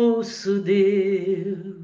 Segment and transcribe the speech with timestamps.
[0.00, 1.74] Ouço Deus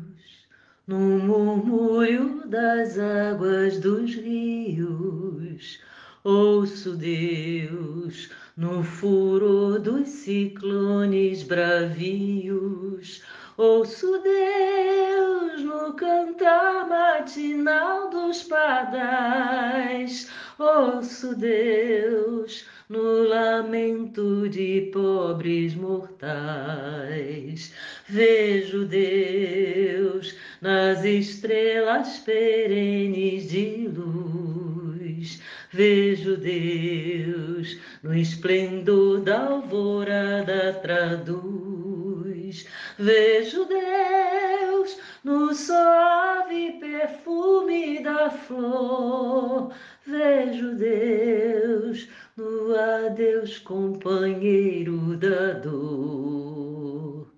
[0.86, 5.80] no murmúrio das águas dos rios.
[6.22, 13.20] Ouço Deus no furor dos ciclones bravios.
[13.56, 20.30] Ouço Deus no cantar matinal dos pardais.
[20.56, 27.74] Ouço Deus no lamento de pobres mortais.
[28.08, 35.40] Vejo Deus nas estrelas perenes de luz.
[35.72, 42.64] Vejo Deus no esplendor da alvorada traduz.
[42.96, 49.72] Vejo Deus no suave perfume da flor.
[50.06, 57.32] Vejo Deus no adeus companheiro da dor.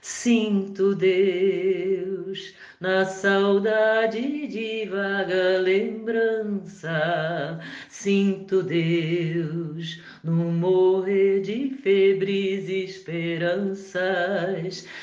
[0.00, 7.60] Sinto Deus na saudade de vaga lembrança.
[7.90, 13.98] Sinto Deus no morrer de febres esperanças.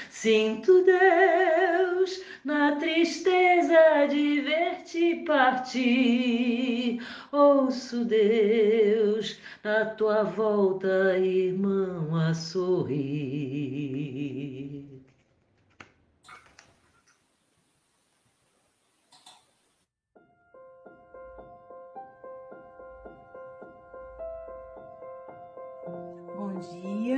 [0.09, 6.99] Sinto Deus na tristeza de ver-te partir.
[7.31, 13.86] Ouço Deus na tua volta, irmão, a sorrir.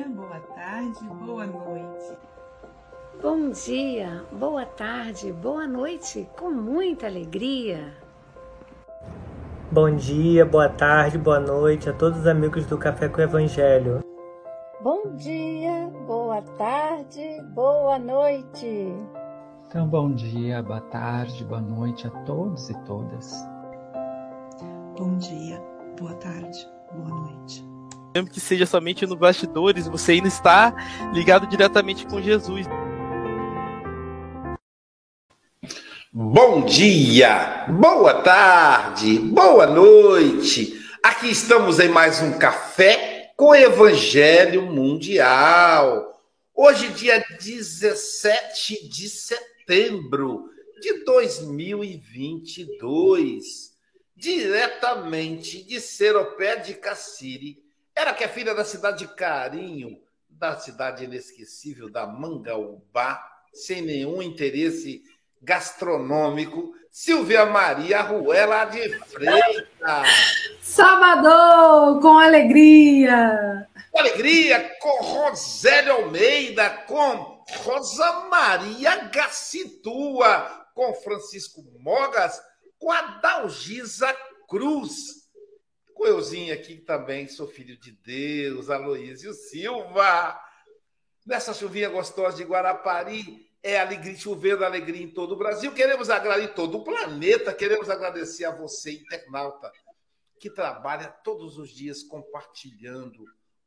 [0.07, 2.17] Dia, boa tarde, boa noite.
[3.21, 7.93] Bom dia, boa tarde, boa noite, com muita alegria.
[9.71, 13.99] Bom dia, boa tarde, boa noite a todos os amigos do Café com o Evangelho.
[14.81, 18.93] Bom dia, boa tarde, boa noite.
[19.67, 23.33] Então, bom dia, boa tarde, boa noite a todos e todas.
[24.97, 25.61] Bom dia,
[25.99, 27.66] boa tarde, boa noite.
[28.17, 30.73] Mesmo que seja somente no bastidores, você ainda está
[31.13, 32.65] ligado diretamente com Jesus.
[36.11, 40.81] Bom dia, boa tarde, boa noite.
[41.03, 46.19] Aqui estamos em mais um café com Evangelho Mundial.
[46.55, 50.49] Hoje, dia 17 de setembro
[50.81, 53.73] de 2022,
[54.15, 57.66] diretamente de Seropé de Cassiri,
[57.97, 59.99] era que é filha da cidade de Carinho,
[60.29, 63.19] da cidade inesquecível da Mangaubá,
[63.51, 65.01] sem nenhum interesse
[65.41, 70.07] gastronômico, Silvia Maria Ruela de Freitas.
[70.61, 73.67] Salvador, com alegria.
[73.91, 82.39] Com alegria, com Rosélio Almeida, com Rosa Maria Gacitua, com Francisco Mogas,
[82.77, 84.15] com a Dalgisa
[84.47, 85.16] Cruz.
[85.97, 90.39] Com euzinho aqui também, sou filho de Deus, Aloísio Silva.
[91.25, 95.73] Nessa chuvinha gostosa de Guarapari, é alegria, chover da alegria em todo o Brasil.
[95.73, 99.71] Queremos agradecer todo o planeta, queremos agradecer a você, internauta,
[100.39, 103.23] que trabalha todos os dias compartilhando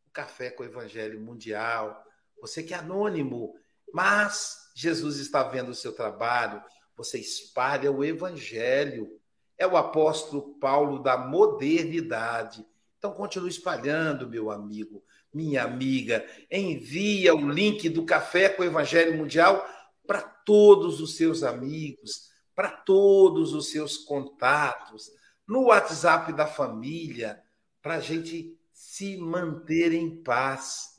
[0.07, 2.01] o café com o Evangelho Mundial.
[2.41, 3.57] Você que é anônimo,
[3.93, 6.63] mas Jesus está vendo o seu trabalho.
[6.97, 9.20] Você espalha o Evangelho.
[9.61, 12.65] É o apóstolo Paulo da modernidade.
[12.97, 15.05] Então, continue espalhando, meu amigo,
[15.35, 16.25] minha amiga.
[16.51, 19.63] Envia o link do Café com o Evangelho Mundial
[20.07, 25.11] para todos os seus amigos, para todos os seus contatos,
[25.47, 27.39] no WhatsApp da família,
[27.83, 30.93] para a gente se manter em paz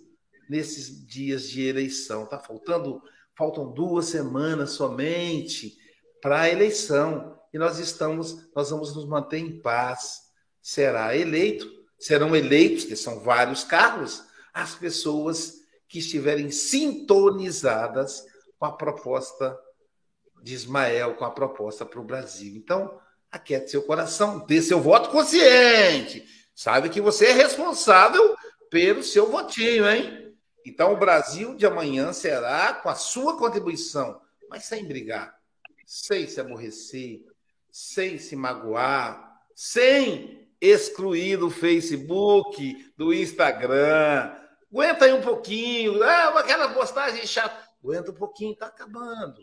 [0.48, 2.28] nesses dias de eleição.
[2.28, 3.02] Tá faltando,
[3.36, 5.76] faltam duas semanas somente
[6.22, 10.22] para a eleição e nós estamos, nós vamos nos manter em paz.
[10.62, 11.68] Será eleito,
[12.00, 18.26] serão eleitos, que são vários cargos, as pessoas que estiverem sintonizadas
[18.58, 19.58] com a proposta
[20.42, 22.56] de Ismael, com a proposta para o Brasil.
[22.56, 23.00] Então,
[23.32, 26.26] aquiete seu coração, dê seu voto consciente.
[26.56, 28.36] Sabe que você é responsável
[28.70, 30.36] pelo seu votinho, hein?
[30.66, 35.36] Então, o Brasil de amanhã será com a sua contribuição, mas sem brigar,
[35.86, 37.24] sem se aborrecer,
[37.72, 44.36] sem se magoar, sem excluir do Facebook, do Instagram.
[44.72, 46.02] Aguenta aí um pouquinho.
[46.04, 47.70] Ah, aquela postagem chata.
[47.84, 49.42] Aguenta um pouquinho, está acabando.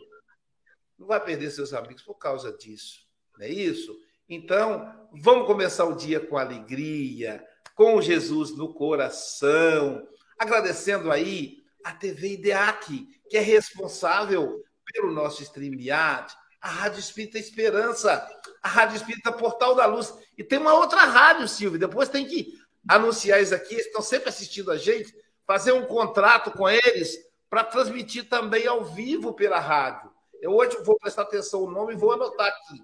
[0.97, 3.01] Não vai perder seus amigos por causa disso.
[3.37, 3.97] Não é isso?
[4.27, 7.43] Então, vamos começar o dia com alegria,
[7.73, 16.33] com Jesus no coração, agradecendo aí a TV IDEAC, que é responsável pelo nosso StreamYard,
[16.61, 18.27] a Rádio Espírita Esperança,
[18.61, 20.13] a Rádio Espírita Portal da Luz.
[20.37, 22.53] E tem uma outra rádio, Silvio, depois tem que
[22.87, 25.13] anunciar isso aqui, eles estão sempre assistindo a gente,
[25.45, 27.17] fazer um contrato com eles
[27.49, 30.11] para transmitir também ao vivo pela rádio.
[30.41, 32.81] Eu hoje vou prestar atenção no nome e vou anotar aqui.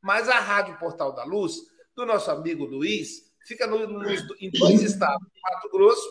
[0.00, 1.56] Mas a Rádio Portal da Luz,
[1.94, 4.10] do nosso amigo Luiz, fica no, no,
[4.40, 6.08] em dois estados, Mato Grosso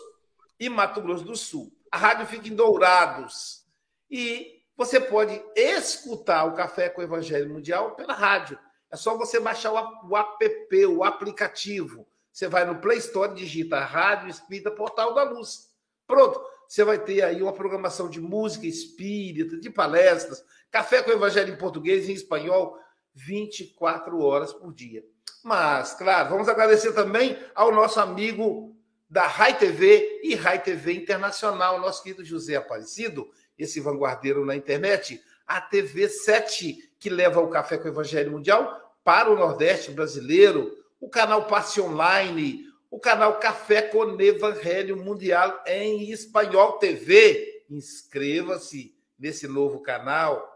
[0.58, 1.72] e Mato Grosso do Sul.
[1.90, 3.64] A rádio fica em Dourados.
[4.10, 8.56] E você pode escutar o Café com o Evangelho Mundial pela rádio.
[8.88, 12.06] É só você baixar o app, o aplicativo.
[12.32, 15.68] Você vai no Play Store, digita Rádio Espírita Portal da Luz.
[16.06, 16.40] Pronto.
[16.68, 21.52] Você vai ter aí uma programação de música espírita, de palestras, café com o Evangelho
[21.52, 22.78] em português e em espanhol,
[23.14, 25.02] 24 horas por dia.
[25.42, 28.76] Mas, claro, vamos agradecer também ao nosso amigo
[29.08, 33.28] da Rai TV e Rai TV Internacional, nosso querido José Aparecido,
[33.58, 38.96] esse vanguardeiro na internet, a TV 7, que leva o Café com o Evangelho Mundial
[39.02, 46.10] para o Nordeste brasileiro, o canal Passe Online, o canal Café com Evangelho Mundial em
[46.10, 47.64] Espanhol TV.
[47.70, 50.46] Inscreva-se nesse novo canal.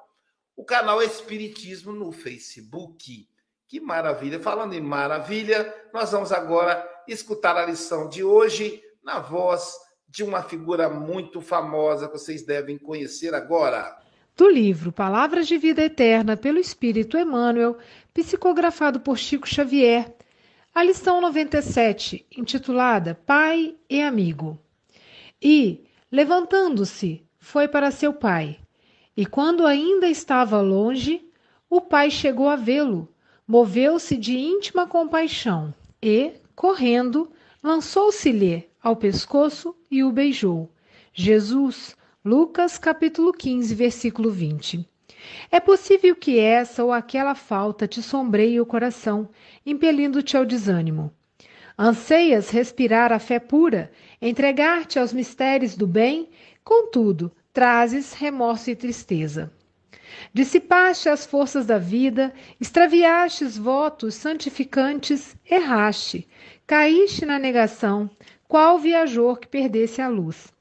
[0.56, 3.28] O canal Espiritismo no Facebook.
[3.66, 4.38] Que maravilha!
[4.38, 9.74] Falando em maravilha, nós vamos agora escutar a lição de hoje na voz
[10.12, 13.98] de uma figura muito famosa que vocês devem conhecer agora.
[14.36, 17.78] Do livro Palavras de Vida Eterna pelo Espírito Emmanuel,
[18.12, 20.14] psicografado por Chico Xavier,
[20.74, 24.60] a lição 97, intitulada Pai e Amigo.
[25.40, 28.58] E, levantando-se, foi para seu pai.
[29.16, 31.26] E quando ainda estava longe,
[31.70, 33.08] o pai chegou a vê-lo,
[33.48, 37.32] moveu-se de íntima compaixão e, correndo,
[37.62, 40.70] lançou-se-lhe ao pescoço e o beijou.
[41.14, 44.88] Jesus, Lucas capítulo 15, versículo 20.
[45.50, 49.28] É possível que essa ou aquela falta te sombreie o coração,
[49.64, 51.12] impelindo-te ao desânimo.
[51.78, 53.90] Anseias respirar a fé pura,
[54.20, 56.28] entregar-te aos mistérios do bem,
[56.64, 59.52] contudo, trazes remorso e tristeza.
[60.32, 66.28] Dissipaste as forças da vida, extraviaste votos santificantes, erraste,
[66.66, 68.10] caíste na negação,
[68.52, 70.52] qual viajor que perdesse a luz.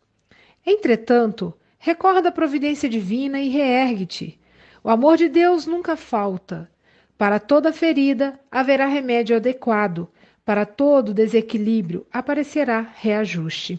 [0.65, 4.39] Entretanto, recorda a providência divina e reergue-te.
[4.81, 6.71] O amor de Deus nunca falta.
[7.17, 10.07] Para toda ferida haverá remédio adequado,
[10.45, 13.77] para todo desequilíbrio aparecerá reajuste.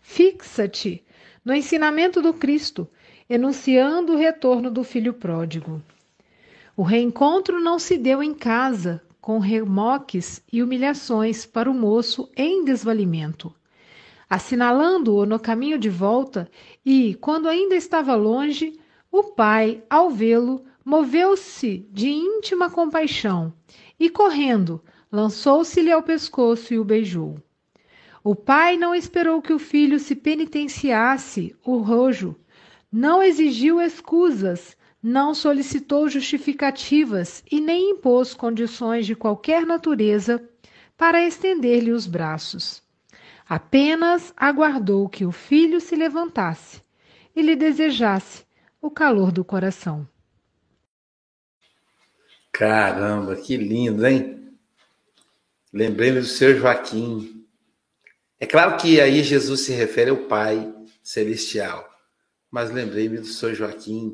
[0.00, 1.04] Fixa-te
[1.44, 2.88] no ensinamento do Cristo,
[3.28, 5.82] enunciando o retorno do filho pródigo.
[6.74, 12.64] O reencontro não se deu em casa, com remoques e humilhações para o moço em
[12.64, 13.54] desvalimento.
[14.28, 16.50] Assinalando-o no caminho de volta,
[16.84, 18.78] e, quando ainda estava longe,
[19.10, 23.52] o pai, ao vê-lo, moveu-se de íntima compaixão
[23.98, 27.36] e, correndo, lançou-se-lhe ao pescoço e o beijou.
[28.22, 32.36] O pai não esperou que o filho se penitenciasse o rojo,
[32.92, 40.42] não exigiu escusas, não solicitou justificativas e nem impôs condições de qualquer natureza
[40.96, 42.82] para estender-lhe os braços.
[43.48, 46.82] Apenas aguardou que o filho se levantasse
[47.34, 48.44] e lhe desejasse
[48.80, 50.06] o calor do coração.
[52.52, 54.56] Caramba, que lindo, hein?
[55.72, 57.46] Lembrei-me do seu Joaquim.
[58.38, 61.90] É claro que aí Jesus se refere ao Pai Celestial
[62.50, 63.54] mas lembrei-me do Sr.
[63.54, 64.12] Joaquim.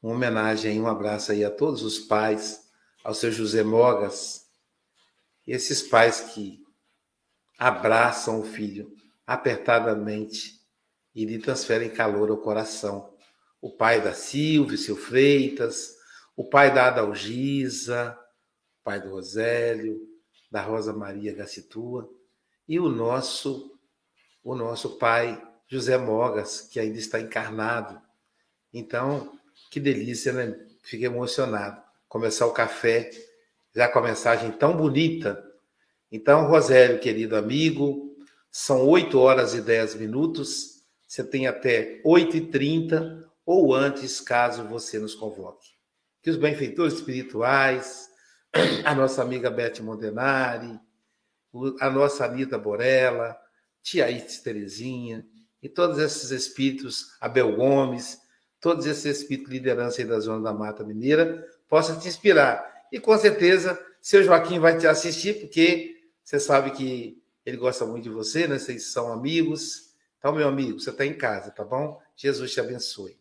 [0.00, 2.68] Uma homenagem, um abraço aí a todos os pais,
[3.02, 4.46] ao seu José Mogas,
[5.46, 6.62] esses pais que
[7.58, 8.94] abraçam o filho
[9.26, 10.60] apertadamente
[11.14, 13.12] e lhe transferem calor ao coração.
[13.60, 15.96] O pai da Silvia, seu Freitas,
[16.36, 18.16] o pai da Adalgisa,
[18.80, 20.00] o pai do Rosélio,
[20.48, 22.08] da Rosa Maria Gacitua
[22.68, 23.74] e o nosso
[24.44, 28.00] o nosso pai José Mogas, que ainda está encarnado.
[28.72, 29.37] Então,
[29.78, 30.58] que delícia, né?
[30.82, 31.80] Fiquei emocionado.
[32.08, 33.10] Começar o café
[33.72, 35.42] já com a mensagem tão bonita.
[36.10, 38.16] Então, Rosélio, querido amigo,
[38.50, 40.82] são 8 horas e 10 minutos.
[41.06, 45.68] Você tem até 8h30 ou antes, caso você nos convoque.
[46.22, 48.08] Que os benfeitores espirituais,
[48.84, 50.78] a nossa amiga Beth Mondenari,
[51.80, 53.38] a nossa Anitta Borella,
[53.80, 55.24] tia Ites Terezinha,
[55.62, 58.18] e todos esses espíritos, Abel Gomes,
[58.60, 62.86] todos esses espíritos de liderança aí da Zona da Mata Mineira, possam te inspirar.
[62.92, 68.04] E com certeza, seu Joaquim vai te assistir, porque você sabe que ele gosta muito
[68.04, 68.58] de você, né?
[68.58, 72.00] Vocês são amigos, Então, meu amigo, você está em casa, tá bom?
[72.16, 73.16] Jesus te abençoe.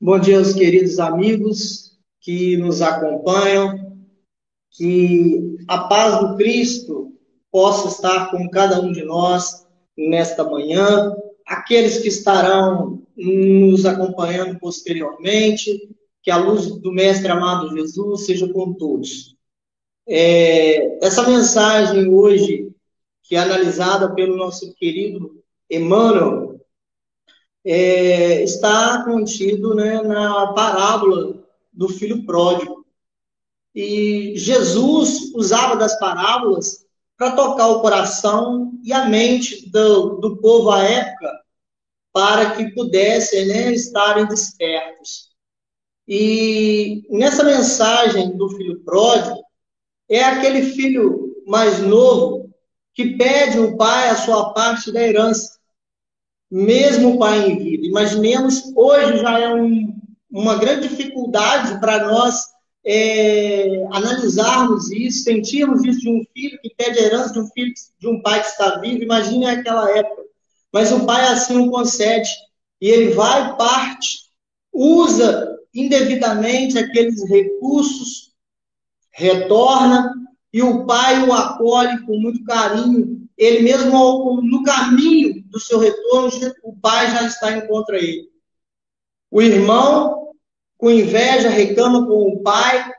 [0.00, 3.98] Bom dia aos queridos amigos que nos acompanham,
[4.70, 7.09] que a paz do Cristo
[7.50, 9.66] possa estar com cada um de nós
[9.96, 11.14] nesta manhã,
[11.46, 15.90] aqueles que estarão nos acompanhando posteriormente,
[16.22, 19.36] que a luz do Mestre amado Jesus seja com todos.
[20.08, 22.70] É, essa mensagem hoje,
[23.22, 26.60] que é analisada pelo nosso querido Emmanuel,
[27.64, 31.42] é, está contido né, na parábola
[31.72, 32.84] do filho pródigo.
[33.74, 36.84] E Jesus usava das parábolas
[37.20, 41.30] para tocar o coração e a mente do, do povo à época,
[42.14, 45.28] para que pudessem né, estarem despertos.
[46.08, 49.36] E nessa mensagem do filho pródigo,
[50.08, 52.50] é aquele filho mais novo
[52.94, 55.60] que pede ao pai a sua parte da herança
[56.50, 57.86] mesmo o pai em vida.
[57.86, 59.94] Imaginemos, hoje já é um,
[60.30, 62.46] uma grande dificuldade para nós
[62.84, 68.08] é, analisarmos isso, sentirmos isso de um filho que pede herança de um filho de
[68.08, 69.02] um pai que está vivo.
[69.02, 70.22] Imagine aquela época.
[70.72, 72.30] Mas o pai assim o concede.
[72.80, 74.30] E ele vai, parte,
[74.72, 78.32] usa indevidamente aqueles recursos,
[79.10, 80.12] retorna,
[80.52, 83.28] e o pai o acolhe com muito carinho.
[83.36, 86.30] Ele mesmo no caminho do seu retorno,
[86.62, 88.28] o pai já está em contra ele.
[89.30, 90.19] O irmão,
[90.80, 92.90] com inveja, reclama com o pai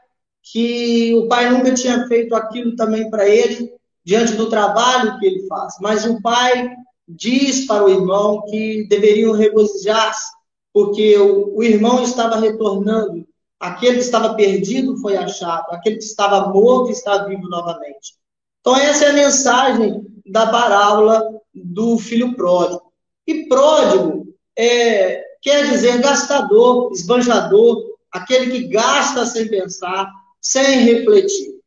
[0.44, 3.72] que o pai nunca tinha feito aquilo também para ele,
[4.04, 5.76] diante do trabalho que ele faz.
[5.82, 6.70] Mas o pai
[7.08, 10.32] diz para o irmão que deveriam regozijar-se,
[10.74, 13.28] porque o, o irmão estava retornando.
[13.60, 18.16] Aquele que estava perdido foi achado, aquele que estava morto está vivo novamente.
[18.60, 21.24] Então, essa é a mensagem da parábola
[21.54, 22.92] do filho pródigo.
[23.28, 31.62] E pródigo é, quer dizer gastador, esbanjador, aquele que gasta sem pensar, sem refletir.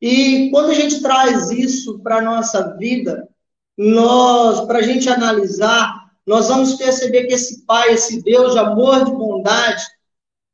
[0.00, 3.28] E quando a gente traz isso para a nossa vida,
[3.76, 9.04] nós, para a gente analisar, nós vamos perceber que esse Pai, esse Deus de amor,
[9.04, 9.84] de bondade,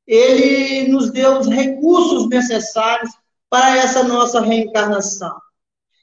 [0.06, 3.10] ele nos deu os recursos necessários
[3.48, 5.34] para essa nossa reencarnação.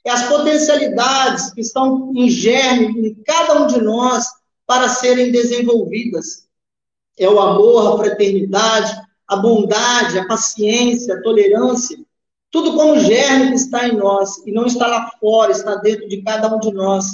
[0.04, 4.26] É as potencialidades que estão em germe em cada um de nós
[4.70, 6.46] para serem desenvolvidas.
[7.18, 11.98] É o amor, a fraternidade, a bondade, a paciência, a tolerância,
[12.52, 16.22] tudo como germe que está em nós e não está lá fora, está dentro de
[16.22, 17.06] cada um de nós.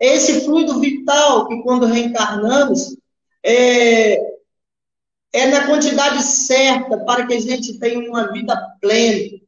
[0.00, 2.96] É esse fluido vital que, quando reencarnamos,
[3.42, 4.16] é,
[5.30, 9.42] é na quantidade certa para que a gente tenha uma vida plena.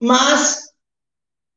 [0.00, 0.70] Mas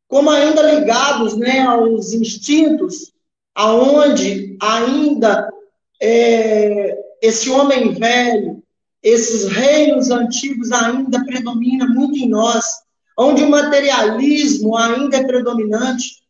[0.07, 3.13] como ainda ligados né, aos instintos,
[3.55, 5.49] aonde ainda
[6.01, 8.61] é, esse homem velho,
[9.01, 12.65] esses reinos antigos ainda predominam muito em nós,
[13.17, 16.23] onde o materialismo ainda é predominante.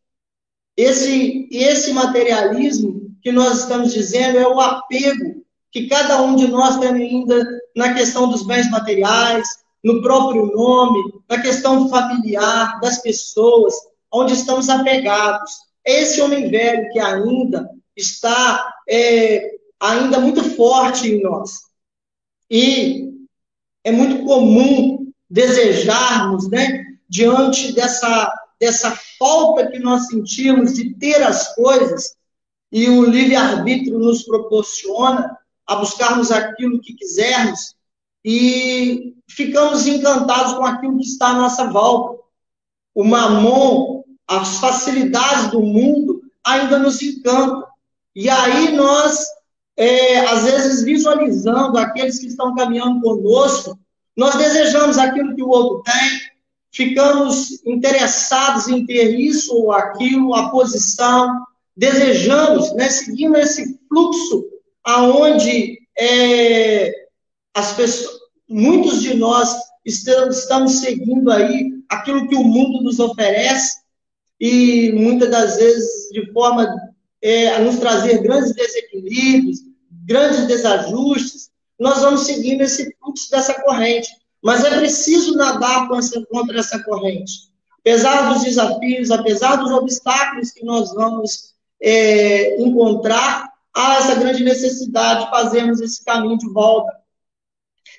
[0.77, 6.77] Esse, esse materialismo que nós estamos dizendo é o apego que cada um de nós
[6.77, 9.48] tem ainda na questão dos bens materiais,
[9.84, 13.74] no próprio nome, na questão familiar, das pessoas,
[14.12, 15.51] onde estamos apegados.
[15.86, 21.62] Esse homem velho que ainda está é, ainda muito forte em nós.
[22.50, 23.10] E
[23.84, 31.54] é muito comum desejarmos, né, diante dessa, dessa falta que nós sentimos de ter as
[31.56, 32.15] coisas,
[32.72, 37.75] e o livre-arbítrio nos proporciona a buscarmos aquilo que quisermos,
[38.24, 42.24] e ficamos encantados com aquilo que está à nossa volta.
[42.94, 43.95] O mamon,
[44.27, 47.63] as facilidades do mundo ainda nos encantam.
[48.15, 49.25] E aí nós,
[49.75, 53.77] é, às vezes, visualizando aqueles que estão caminhando conosco,
[54.15, 56.22] nós desejamos aquilo que o outro tem,
[56.72, 64.46] ficamos interessados em ter isso ou aquilo, a posição, desejamos, né, seguindo esse fluxo
[64.84, 66.91] aonde é,
[67.53, 73.85] as pessoas, muitos de nós estamos, estamos seguindo aí aquilo que o mundo nos oferece
[74.39, 76.68] e muitas das vezes de forma
[77.22, 79.60] é, a nos trazer grandes desequilíbrios,
[80.06, 81.50] grandes desajustes,
[81.80, 84.10] nós vamos seguindo esse fluxo dessa corrente.
[84.44, 85.88] Mas é preciso nadar
[86.30, 87.50] contra essa corrente.
[87.80, 95.25] Apesar dos desafios, apesar dos obstáculos que nós vamos é, encontrar, há essa grande necessidade
[95.25, 97.06] de fazermos esse caminho de volta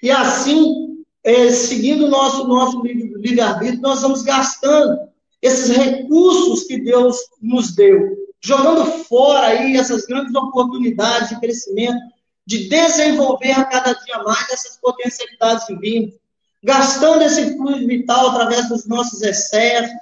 [0.02, 5.05] e assim, é, seguindo o nosso, nosso livre-arbítrio, nós vamos gastando
[5.47, 11.99] esses recursos que Deus nos deu, jogando fora aí essas grandes oportunidades de crescimento,
[12.47, 16.15] de desenvolver a cada dia mais essas potencialidades divinas,
[16.62, 19.95] gastando esse fluido vital através dos nossos excessos,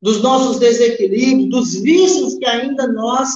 [0.00, 3.30] dos nossos desequilíbrios, dos vícios que ainda nós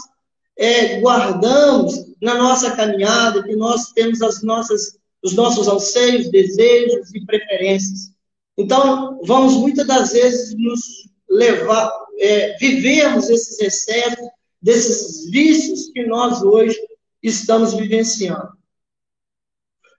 [0.59, 7.25] é, guardamos na nossa caminhada, que nós temos as nossas, os nossos anseios, desejos e
[7.25, 8.11] preferências.
[8.59, 14.26] Então, vamos muitas das vezes nos levar, é, vivermos esses excessos,
[14.61, 16.76] desses vícios que nós hoje
[17.23, 18.50] estamos vivenciando.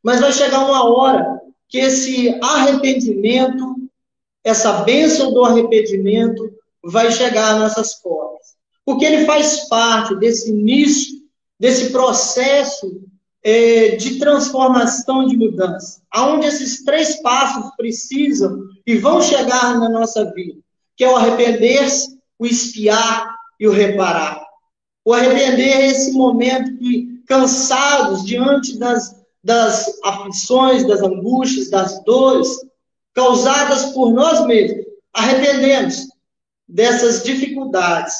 [0.04, 3.76] Mas vai chegar uma hora que esse arrependimento,
[4.44, 6.54] essa bênção do arrependimento,
[6.84, 8.56] vai chegar às nossas portas.
[8.86, 11.18] Porque ele faz parte desse início,
[11.60, 13.02] desse processo
[13.44, 20.32] é, de transformação de mudança, aonde esses três passos precisam e vão chegar na nossa
[20.34, 20.60] vida,
[20.98, 24.44] que é o arrepender-se, o espiar e o reparar.
[25.06, 32.50] O arrepender é esse momento que, cansados diante das, das aflições, das angústias, das dores
[33.14, 36.08] causadas por nós mesmos, arrependemos
[36.68, 38.14] dessas dificuldades.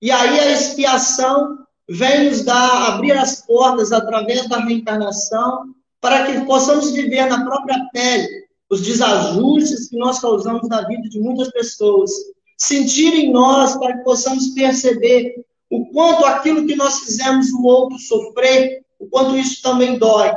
[0.00, 1.58] E aí a expiação
[1.88, 7.78] vem nos dar, abrir as portas através da reencarnação, para que possamos viver na própria
[7.92, 12.10] pele os desajustes que nós causamos na vida de muitas pessoas.
[12.56, 17.98] Sentir em nós para que possamos perceber o quanto aquilo que nós fizemos o outro
[17.98, 20.32] sofrer, o quanto isso também dói.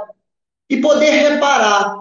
[0.69, 1.95] E poder reparar.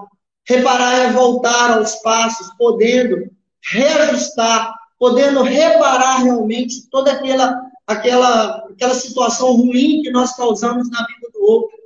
[0.48, 3.30] Reparar é voltar aos passos, podendo
[3.70, 11.28] reajustar, podendo reparar realmente toda aquela, aquela, aquela situação ruim que nós causamos na vida
[11.32, 11.81] do outro.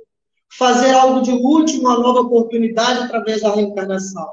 [0.57, 4.27] Fazer algo de útil, uma nova oportunidade através da reencarnação.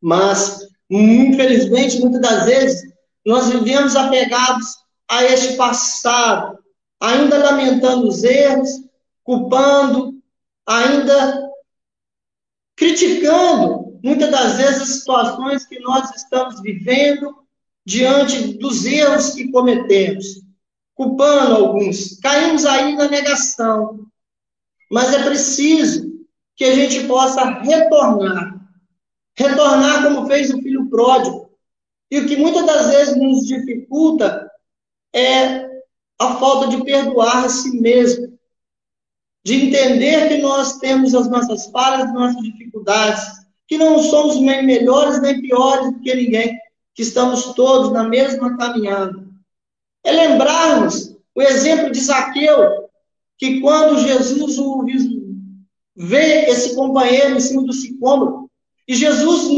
[0.00, 2.92] Mas, infelizmente, muitas das vezes,
[3.24, 4.76] nós vivemos apegados
[5.08, 6.58] a este passado,
[7.00, 8.68] ainda lamentando os erros,
[9.22, 10.14] culpando,
[10.66, 11.50] ainda
[12.76, 17.44] criticando muitas das vezes as situações que nós estamos vivendo
[17.86, 20.42] diante dos erros que cometemos,
[20.94, 22.18] culpando alguns.
[22.20, 24.06] Caímos aí na negação.
[24.90, 26.12] Mas é preciso
[26.56, 28.60] que a gente possa retornar.
[29.36, 31.50] Retornar como fez o filho pródigo.
[32.10, 34.50] E o que muitas das vezes nos dificulta
[35.12, 35.68] é
[36.18, 38.38] a falta de perdoar a si mesmo,
[39.44, 43.24] de entender que nós temos as nossas falhas, nossas dificuldades,
[43.66, 46.56] que não somos nem melhores nem piores do que ninguém,
[46.94, 49.24] que estamos todos na mesma caminhada.
[50.04, 52.83] É lembrarmos o exemplo de Zaqueu,
[53.44, 54.86] que quando Jesus o
[55.94, 58.50] vê esse companheiro em cima do sicômoro,
[58.88, 59.50] e Jesus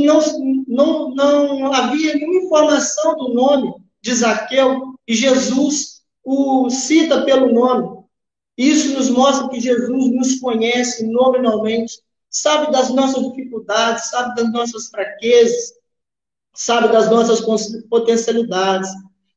[0.67, 7.53] não, não, não havia nenhuma informação do nome de Zaqueu, e Jesus o cita pelo
[7.53, 8.05] nome.
[8.59, 14.89] Isso nos mostra que Jesus nos conhece nominalmente, sabe das nossas dificuldades, sabe das nossas
[14.89, 15.75] fraquezas,
[16.55, 17.41] sabe das nossas
[17.89, 18.91] potencialidades.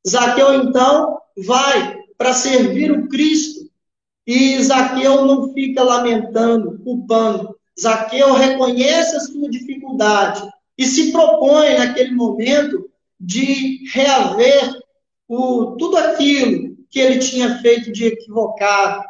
[0.07, 3.58] Zaqueu, então, vai para servir o Cristo.
[4.25, 7.55] E Zaqueu não fica lamentando, culpando.
[7.79, 14.79] Zaqueu reconhece a sua dificuldade e se propõe, naquele momento, de reaver
[15.27, 19.03] o, tudo aquilo que ele tinha feito de equivocado,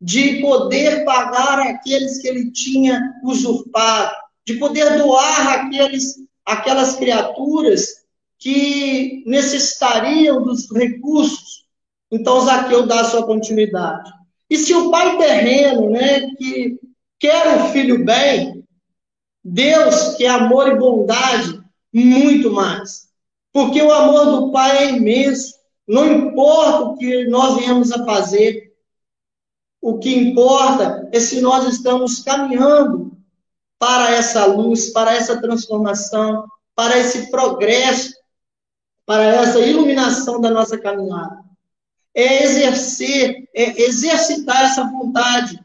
[0.00, 4.12] de poder pagar aqueles que ele tinha usurpado,
[4.44, 8.02] de poder doar aqueles, aquelas criaturas
[8.36, 11.64] que necessitariam dos recursos.
[12.10, 14.10] Então, Zaqueu dá sua continuidade.
[14.52, 16.78] E se o pai terreno, né, que
[17.18, 18.62] quer o filho bem,
[19.42, 21.58] Deus, que é amor e bondade,
[21.90, 23.08] muito mais.
[23.50, 25.54] Porque o amor do pai é imenso.
[25.88, 28.74] Não importa o que nós viemos a fazer,
[29.80, 33.10] o que importa é se nós estamos caminhando
[33.78, 38.12] para essa luz, para essa transformação, para esse progresso,
[39.06, 41.41] para essa iluminação da nossa caminhada.
[42.14, 45.58] É exercer, é exercitar essa vontade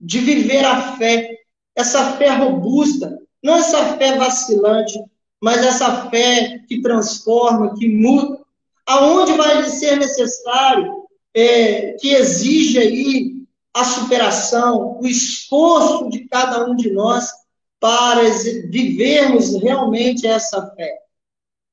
[0.00, 1.30] de viver a fé,
[1.76, 4.98] essa fé robusta, não essa fé vacilante,
[5.40, 8.38] mas essa fé que transforma, que muda,
[8.86, 13.32] aonde vai ser necessário, é, que exige aí
[13.74, 17.30] a superação, o esforço de cada um de nós
[17.80, 18.22] para
[18.68, 20.98] vivermos realmente essa fé.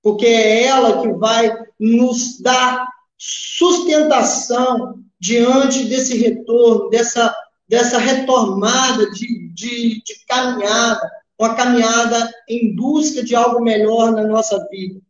[0.02, 2.88] Porque é ela que vai nos dar
[3.20, 7.36] sustentação diante desse retorno, dessa,
[7.68, 14.66] dessa retomada de, de, de caminhada, uma caminhada em busca de algo melhor na nossa
[14.72, 15.02] vida.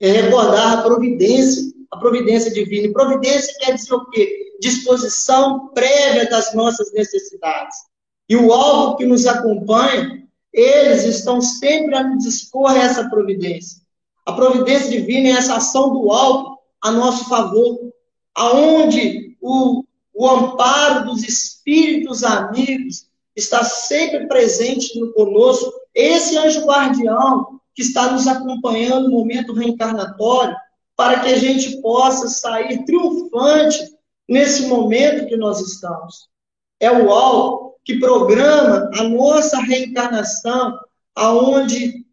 [0.00, 2.88] É recordar a providência, a providência divina.
[2.88, 4.56] E providência quer dizer o quê?
[4.60, 7.76] Disposição prévia das nossas necessidades.
[8.28, 13.82] E o alvo que nos acompanha, eles estão sempre a nos dispor a essa providência.
[14.24, 16.51] A providência divina é essa ação do alto
[16.82, 17.78] a nosso favor,
[18.34, 27.60] aonde o, o amparo dos espíritos amigos está sempre presente no conosco, esse anjo guardião
[27.74, 30.56] que está nos acompanhando no momento reencarnatório,
[30.94, 33.78] para que a gente possa sair triunfante
[34.28, 36.28] nesse momento que nós estamos.
[36.78, 40.78] É o alto que programa a nossa reencarnação,
[41.14, 42.04] aonde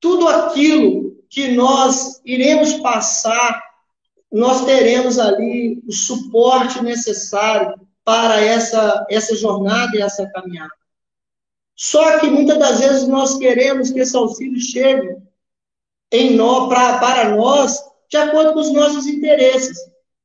[0.00, 3.62] tudo aquilo que nós iremos passar
[4.34, 10.72] nós teremos ali o suporte necessário para essa, essa jornada e essa caminhada.
[11.76, 15.16] Só que muitas das vezes nós queremos que esse auxílio chegue
[16.10, 19.78] em nós, pra, para nós de acordo com os nossos interesses.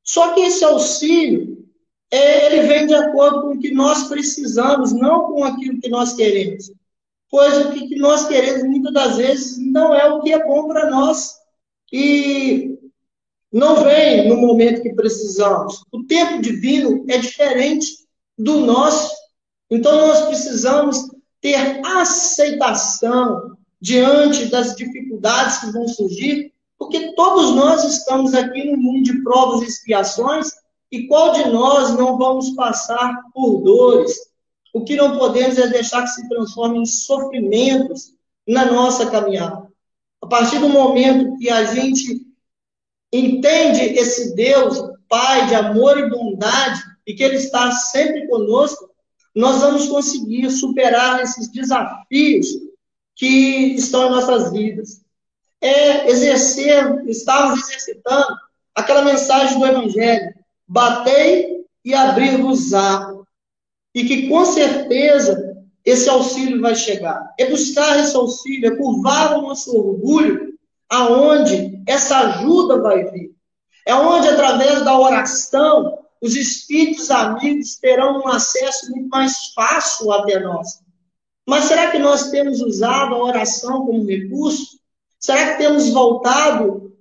[0.03, 1.69] Só que esse auxílio,
[2.09, 6.13] é, ele vem de acordo com o que nós precisamos, não com aquilo que nós
[6.13, 6.71] queremos.
[7.29, 10.89] Pois o que nós queremos, muitas das vezes, não é o que é bom para
[10.89, 11.37] nós.
[11.93, 12.68] E
[13.51, 15.83] não vem no momento que precisamos.
[15.91, 17.87] O tempo divino é diferente
[18.37, 19.11] do nosso.
[19.69, 21.09] Então nós precisamos
[21.41, 29.03] ter aceitação diante das dificuldades que vão surgir, porque todos nós estamos aqui no mundo
[29.03, 30.51] de provas e expiações,
[30.91, 34.11] e qual de nós não vamos passar por dores?
[34.73, 38.13] O que não podemos é deixar que se transforme em sofrimentos
[38.47, 39.67] na nossa caminhada.
[40.21, 42.28] A partir do momento que a gente
[43.11, 48.89] entende esse Deus, Pai de amor e bondade, e que Ele está sempre conosco,
[49.35, 52.47] nós vamos conseguir superar esses desafios
[53.15, 55.01] que estão em nossas vidas.
[55.61, 58.35] É exercer, estamos exercitando
[58.75, 60.33] aquela mensagem do Evangelho:
[60.67, 63.15] batei e abrir-vos-á.
[63.95, 67.33] E que com certeza esse auxílio vai chegar.
[67.39, 70.48] É buscar esse auxílio, é curvar o nosso orgulho
[70.89, 73.31] aonde essa ajuda vai vir.
[73.85, 80.39] É onde, através da oração, os espíritos amigos terão um acesso muito mais fácil até
[80.39, 80.81] nós.
[81.47, 84.79] Mas será que nós temos usado a oração como recurso?
[85.19, 86.93] Será que temos voltado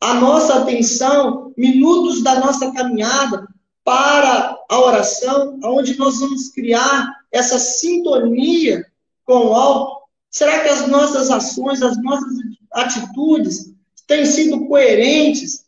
[0.00, 3.46] a nossa atenção, minutos da nossa caminhada,
[3.84, 8.84] para a oração, onde nós vamos criar essa sintonia
[9.24, 10.02] com o alto?
[10.30, 12.32] Será que as nossas ações, as nossas
[12.74, 13.72] atitudes
[14.06, 15.64] têm sido coerentes,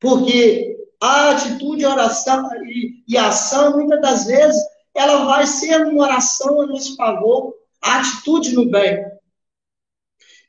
[0.00, 4.62] porque a atitude, a oração e, e a ação, muitas das vezes,
[4.94, 9.04] ela vai ser uma oração a nosso favor, a atitude no bem.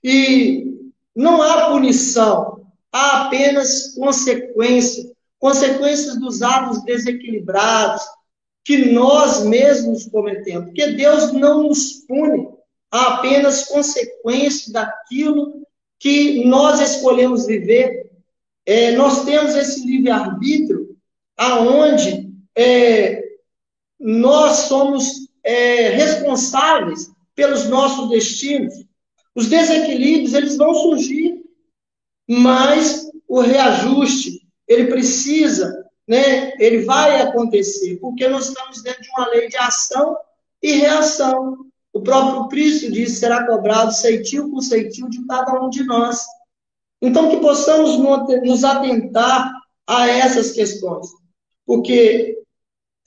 [0.03, 8.03] E não há punição, há apenas consequência, consequências dos atos desequilibrados
[8.63, 10.65] que nós mesmos cometemos.
[10.65, 12.47] Porque Deus não nos pune,
[12.91, 15.64] há apenas consequência daquilo
[16.05, 18.11] que nós escolhemos viver,
[18.63, 20.95] é, nós temos esse livre-arbítrio,
[21.35, 23.23] aonde é,
[23.99, 28.85] nós somos é, responsáveis pelos nossos destinos.
[29.33, 31.43] Os desequilíbrios, eles vão surgir,
[32.29, 39.27] mas o reajuste, ele precisa, né, ele vai acontecer, porque nós estamos dentro de uma
[39.29, 40.15] lei de ação
[40.61, 41.65] e reação.
[41.95, 46.25] O próprio Cristo disse: será cobrado ceitil por ceitil de cada um de nós.
[47.01, 47.97] Então, que possamos
[48.43, 49.49] nos atentar
[49.87, 51.07] a essas questões,
[51.65, 52.37] porque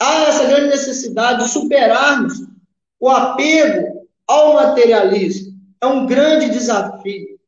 [0.01, 2.47] há essa grande necessidade de superarmos
[2.99, 5.53] o apego ao materialismo.
[5.83, 7.39] É um grande desafio,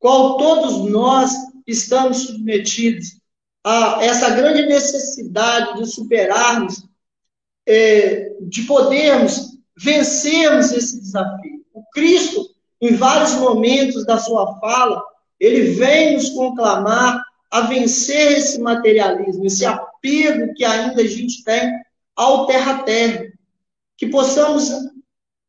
[0.00, 1.30] qual todos nós
[1.68, 3.20] estamos submetidos
[3.62, 6.84] a essa grande necessidade de superarmos,
[7.64, 11.64] é, de podermos vencermos esse desafio.
[11.72, 12.48] O Cristo,
[12.80, 15.02] em vários momentos da sua fala,
[15.38, 21.72] ele vem nos conclamar a vencer esse materialismo, esse apego que ainda a gente tem
[22.16, 23.26] ao terra-terra.
[23.96, 24.70] Que possamos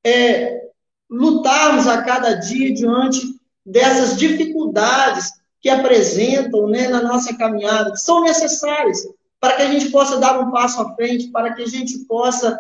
[0.05, 0.69] é,
[1.09, 3.21] lutarmos a cada dia diante
[3.65, 8.99] dessas dificuldades que apresentam né, na nossa caminhada, que são necessárias
[9.39, 12.57] para que a gente possa dar um passo à frente, para que a gente possa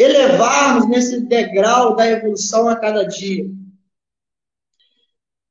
[0.00, 3.50] elevarmos nesse degrau da evolução a cada dia.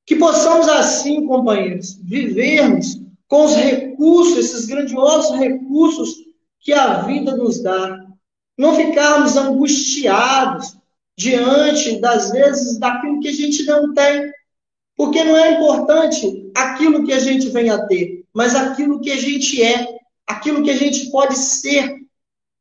[0.07, 6.15] Que possamos assim, companheiros, vivermos com os recursos, esses grandiosos recursos
[6.59, 8.03] que a vida nos dá.
[8.57, 10.75] Não ficarmos angustiados
[11.15, 14.31] diante das vezes daquilo que a gente não tem.
[14.97, 19.15] Porque não é importante aquilo que a gente vem a ter, mas aquilo que a
[19.15, 19.87] gente é,
[20.27, 21.95] aquilo que a gente pode ser.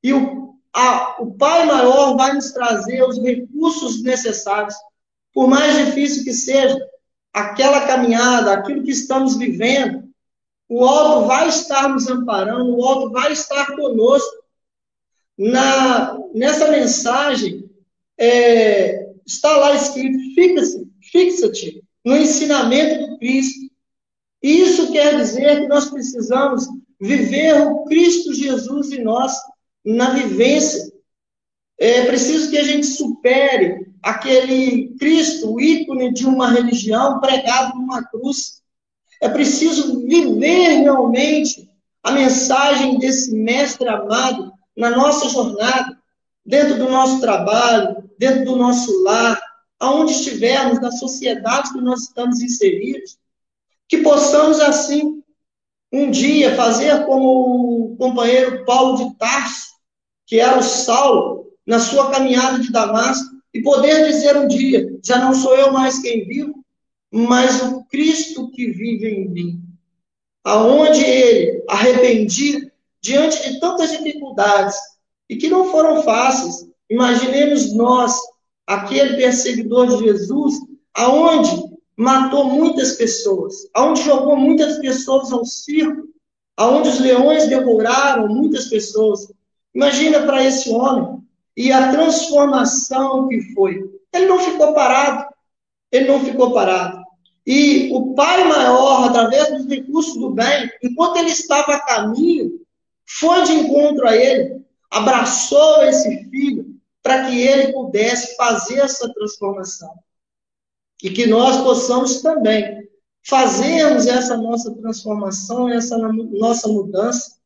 [0.02, 0.37] E o,
[0.78, 4.76] a, o Pai Maior vai nos trazer os recursos necessários,
[5.34, 6.78] por mais difícil que seja,
[7.32, 10.08] aquela caminhada, aquilo que estamos vivendo,
[10.68, 14.38] o alto vai estar nos amparando, o alto vai estar conosco.
[15.36, 17.68] Na, nessa mensagem,
[18.16, 23.68] é, está lá escrito: fixa-te fixa no ensinamento do Cristo.
[24.40, 26.66] Isso quer dizer que nós precisamos
[27.00, 29.32] viver o Cristo Jesus em nós,
[29.84, 30.92] na vivência.
[31.78, 38.02] É preciso que a gente supere aquele Cristo, o ícone de uma religião pregado numa
[38.04, 38.62] cruz.
[39.20, 41.68] É preciso viver realmente
[42.02, 45.98] a mensagem desse mestre amado na nossa jornada,
[46.44, 49.40] dentro do nosso trabalho, dentro do nosso lar,
[49.78, 53.18] aonde estivermos, na sociedade que nós estamos inseridos,
[53.88, 55.22] que possamos assim
[55.92, 57.67] um dia fazer como
[57.98, 59.74] companheiro Paulo de Tarso,
[60.26, 65.18] que era o Saulo, na sua caminhada de Damasco, e poder dizer um dia: já
[65.18, 66.64] não sou eu mais quem vivo,
[67.10, 69.62] mas o Cristo que vive em mim.
[70.44, 72.70] Aonde ele, arrependido,
[73.02, 74.76] diante de tantas dificuldades,
[75.28, 78.16] e que não foram fáceis, imaginemos nós,
[78.66, 80.54] aquele perseguidor de Jesus,
[80.94, 81.50] aonde
[81.96, 86.06] matou muitas pessoas, aonde jogou muitas pessoas ao circo,
[86.58, 89.32] aonde os leões devoraram muitas pessoas.
[89.72, 91.22] Imagina para esse homem
[91.56, 93.88] e a transformação que foi.
[94.12, 95.32] Ele não ficou parado.
[95.92, 97.00] Ele não ficou parado.
[97.46, 102.60] E o Pai Maior, através dos recursos do bem, enquanto ele estava a caminho,
[103.06, 106.66] foi de encontro a ele, abraçou esse filho
[107.02, 109.92] para que ele pudesse fazer essa transformação.
[111.02, 112.87] E que nós possamos também
[113.28, 117.36] fazermos essa nossa transformação, essa nossa mudança,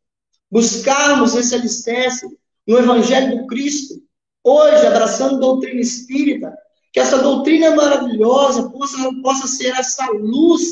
[0.48, 2.24] buscarmos esse alicerce
[2.66, 4.00] no Evangelho do Cristo,
[4.44, 6.56] hoje, abraçando doutrina espírita,
[6.92, 10.62] que essa doutrina maravilhosa possa, possa ser essa luz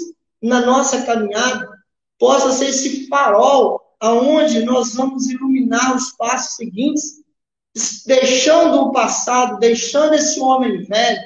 [0.41, 1.69] na nossa caminhada,
[2.17, 7.21] possa ser esse farol aonde nós vamos iluminar os passos seguintes,
[8.07, 11.23] deixando o passado, deixando esse homem velho,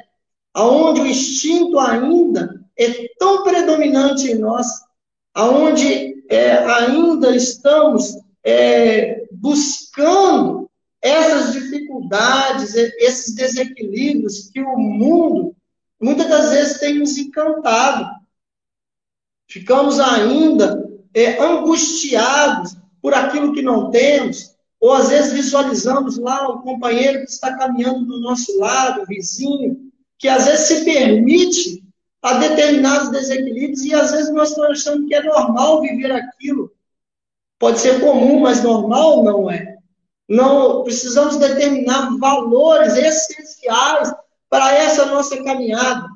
[0.55, 4.67] aonde o instinto ainda é tão predominante em nós,
[5.33, 15.55] aonde é, ainda estamos é, buscando essas dificuldades, esses desequilíbrios que o mundo
[16.01, 18.11] muitas das vezes tem nos encantado.
[19.49, 26.63] Ficamos ainda é, angustiados por aquilo que não temos, ou às vezes visualizamos lá o
[26.63, 31.84] companheiro que está caminhando do nosso lado, o vizinho, que às vezes se permite
[32.25, 36.73] a determinados desequilíbrios e às vezes nós estamos achando que é normal viver aquilo.
[37.59, 39.77] Pode ser comum, mas normal não é.
[40.27, 44.11] Não precisamos determinar valores essenciais
[44.49, 46.09] para essa nossa caminhada,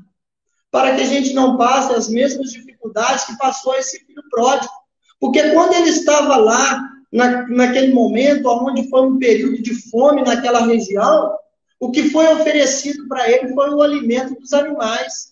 [0.70, 4.72] para que a gente não passe as mesmas dificuldades que passou esse filho pródigo.
[5.20, 10.64] Porque quando ele estava lá, na, naquele momento, onde foi um período de fome naquela
[10.64, 11.36] região,
[11.78, 15.27] o que foi oferecido para ele foi o alimento dos animais.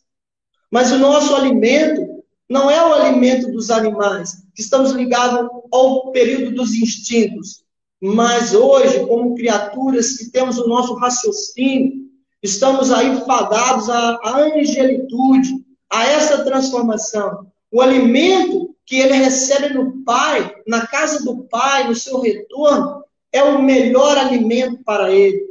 [0.77, 6.55] Mas o nosso alimento não é o alimento dos animais, que estamos ligados ao período
[6.55, 7.65] dos instintos.
[7.99, 11.95] Mas hoje, como criaturas que temos o nosso raciocínio,
[12.43, 17.47] estamos aí fadados à, angelitude, a essa transformação.
[17.73, 23.43] O alimento que ele recebe no Pai, na casa do Pai, no seu retorno, é
[23.43, 25.43] o melhor alimento para ele.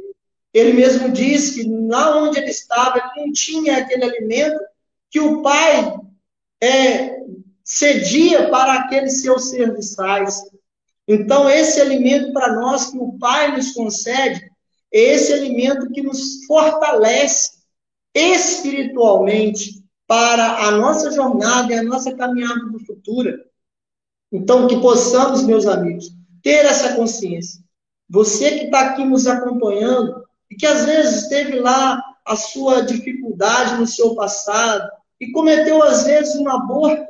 [0.54, 4.56] Ele mesmo disse que lá onde ele estava, ele não tinha aquele alimento
[5.10, 5.94] que o Pai
[6.62, 7.16] é,
[7.64, 10.40] cedia para aqueles seus serviçais.
[11.06, 14.40] Então, esse alimento para nós que o Pai nos concede,
[14.92, 17.56] é esse alimento que nos fortalece
[18.14, 23.36] espiritualmente para a nossa jornada e a nossa caminhada do futuro.
[24.32, 26.10] Então, que possamos, meus amigos,
[26.42, 27.60] ter essa consciência.
[28.08, 33.76] Você que está aqui nos acompanhando e que às vezes teve lá a sua dificuldade
[33.76, 37.06] no seu passado e cometeu às vezes um aborto,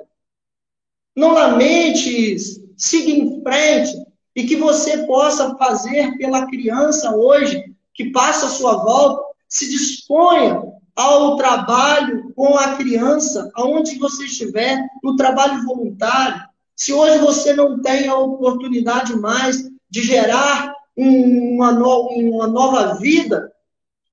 [1.16, 8.10] não lamente isso, siga em frente e que você possa fazer pela criança hoje que
[8.10, 10.62] passa a sua volta, se disponha
[10.94, 16.42] ao trabalho com a criança, aonde você estiver, no trabalho voluntário.
[16.74, 23.50] Se hoje você não tem a oportunidade mais de gerar uma, no, uma nova vida,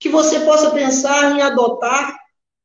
[0.03, 2.13] que você possa pensar em adotar.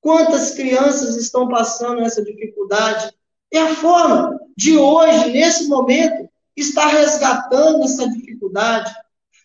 [0.01, 3.15] Quantas crianças estão passando essa dificuldade?
[3.53, 8.93] É a forma de hoje, nesse momento, estar resgatando essa dificuldade.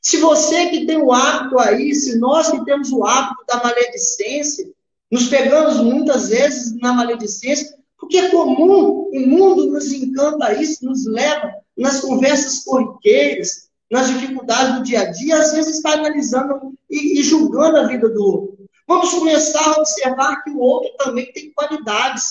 [0.02, 4.68] Se você que tem o hábito aí, se nós que temos o hábito da maledicência,
[5.12, 11.06] nos pegamos muitas vezes na maledicência, porque é comum, o mundo nos encanta isso, nos
[11.06, 17.20] leva nas conversas corriqueiras, nas dificuldades do dia a dia, às vezes está analisando e,
[17.20, 18.68] e julgando a vida do outro.
[18.88, 22.26] Vamos começar a observar que o outro também tem qualidades.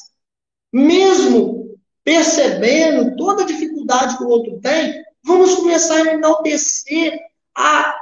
[0.72, 7.16] Mesmo percebendo toda a dificuldade que o outro tem, vamos começar a enaltecer
[7.56, 7.94] a,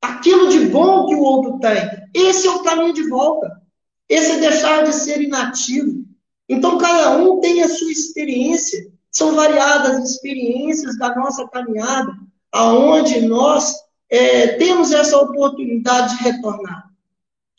[0.00, 1.90] aquilo de bom que o outro tem.
[2.14, 3.60] Esse é o caminho de volta.
[4.08, 6.06] Esse é deixar de ser inativo.
[6.48, 8.90] Então, cada um tem a sua experiência.
[9.10, 12.10] São variadas experiências da nossa caminhada,
[12.52, 13.74] aonde nós
[14.10, 16.90] é, temos essa oportunidade de retornar.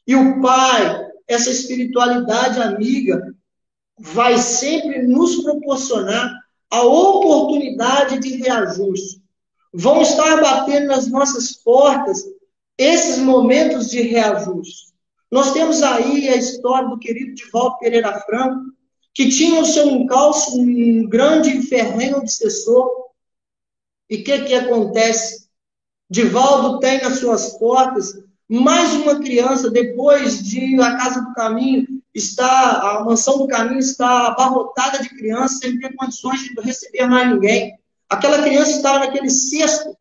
[0.07, 3.35] E o Pai, essa espiritualidade amiga,
[3.99, 6.33] vai sempre nos proporcionar
[6.71, 9.21] a oportunidade de reajuste.
[9.73, 12.23] Vão estar batendo nas nossas portas
[12.77, 14.89] esses momentos de reajuste.
[15.31, 18.71] Nós temos aí a história do querido Divaldo Pereira Franco,
[19.13, 22.89] que tinha o seu encalço um grande ferrenho obsessor.
[24.09, 25.47] E o que, que acontece?
[26.09, 28.13] Divaldo tem nas suas portas
[28.49, 34.27] mais uma criança, depois de a Casa do Caminho está, a mansão do caminho está
[34.27, 37.77] abarrotada de crianças, sem ter condições de receber mais ninguém.
[38.09, 39.95] Aquela criança estava naquele cesto.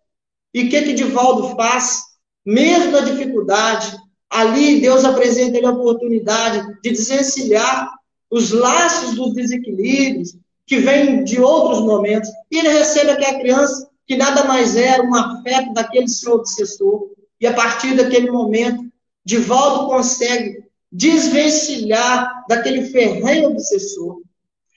[0.54, 2.00] E o que, que Divaldo faz?
[2.44, 3.94] Mesmo na dificuldade,
[4.30, 7.90] ali Deus apresenta ele a oportunidade de desencilhar
[8.30, 12.30] os laços dos desequilíbrios que vêm de outros momentos.
[12.50, 17.10] E ele recebe aquela criança que nada mais era um afeto daquele seu obsessor.
[17.38, 18.90] E a partir daquele momento,
[19.22, 24.22] Divaldo consegue desvencilhar daquele ferrenho obsessor.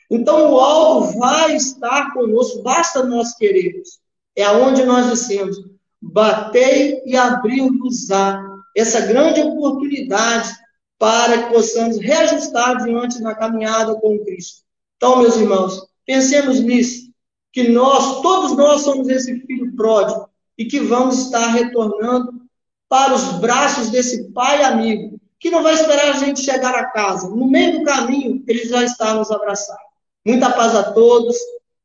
[0.10, 4.02] Então, o alvo vai estar conosco, basta nós queremos.
[4.36, 5.58] É aonde nós dissemos,
[6.02, 8.44] batei e abriu-vos-á
[8.76, 10.54] essa grande oportunidade
[11.00, 14.64] para que possamos reajustar diante da caminhada com Cristo.
[14.98, 17.11] Então, meus irmãos, pensemos nisso,
[17.52, 22.42] que nós, todos nós somos esse filho pródigo e que vamos estar retornando
[22.88, 27.28] para os braços desse pai amigo que não vai esperar a gente chegar a casa.
[27.28, 29.78] No meio do caminho, ele já está nos abraçar.
[30.24, 31.36] Muita paz a todos.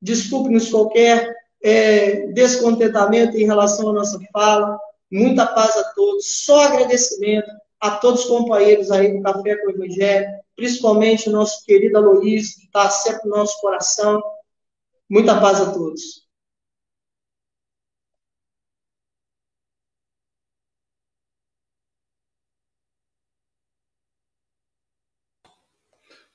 [0.01, 4.79] Desculpe-nos qualquer é, descontentamento em relação à nossa fala.
[5.11, 6.45] Muita paz a todos.
[6.45, 7.51] Só agradecimento
[7.81, 12.57] a todos os companheiros aí do Café com o Evangelho, principalmente o nosso querido Aloysio,
[12.57, 14.23] que está sempre no nosso coração.
[15.09, 16.27] Muita paz a todos.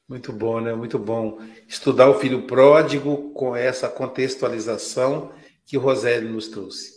[0.07, 0.73] Muito bom, né?
[0.73, 1.39] Muito bom.
[1.67, 5.31] Estudar o filho pródigo com essa contextualização
[5.65, 6.91] que o Rosélio nos trouxe.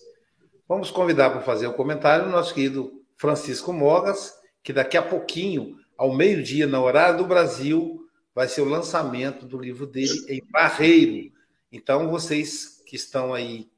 [0.69, 4.33] Vamos convidar para fazer o comentário o nosso querido Francisco Mogas,
[4.63, 8.01] que daqui a pouquinho, ao meio-dia, na horário do Brasil,
[8.35, 11.34] vai ser o lançamento do livro dele em Barreiro.
[11.75, 13.69] Então, vocês que estão aí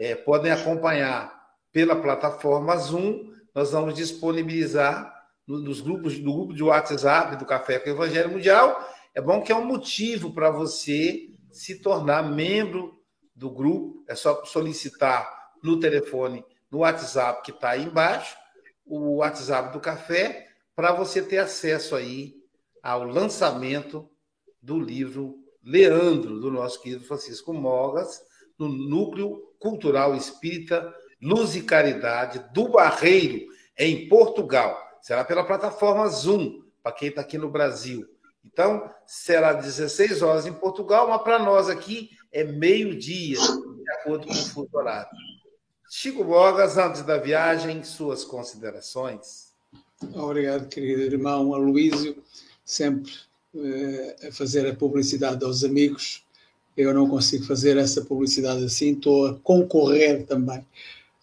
[0.00, 1.32] é, podem acompanhar
[1.70, 3.32] pela plataforma Zoom.
[3.54, 5.14] Nós vamos disponibilizar
[5.46, 9.52] nos grupos do grupo de WhatsApp do Café com o Evangelho Mundial, é bom que
[9.52, 13.00] é um motivo para você se tornar membro
[13.36, 14.02] do grupo.
[14.08, 18.36] É só solicitar no telefone, no WhatsApp que está aí embaixo,
[18.84, 22.34] o WhatsApp do Café, para você ter acesso aí
[22.82, 24.10] ao lançamento
[24.60, 28.22] do livro Leandro, do nosso querido Francisco Mogas,
[28.58, 33.46] no Núcleo Cultural Espírita Luz e Caridade do Barreiro,
[33.78, 34.78] em Portugal.
[35.00, 38.06] Será pela plataforma Zoom, para quem está aqui no Brasil.
[38.44, 44.32] Então, será 16 horas em Portugal, mas para nós aqui é meio-dia, de acordo com
[44.34, 45.08] o fuso horário.
[45.88, 49.54] Chico Bogas, antes da viagem, suas considerações.
[50.14, 52.22] Obrigado, querido irmão Aloísio,
[52.64, 53.12] sempre
[54.26, 56.24] a fazer a publicidade aos amigos.
[56.76, 60.66] Eu não consigo fazer essa publicidade assim, estou a concorrer também.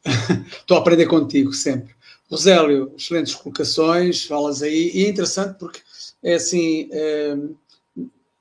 [0.50, 1.94] estou a aprender contigo sempre.
[2.30, 5.82] Rosélio, excelentes colocações, falas aí, e é interessante porque
[6.24, 7.36] é assim, é,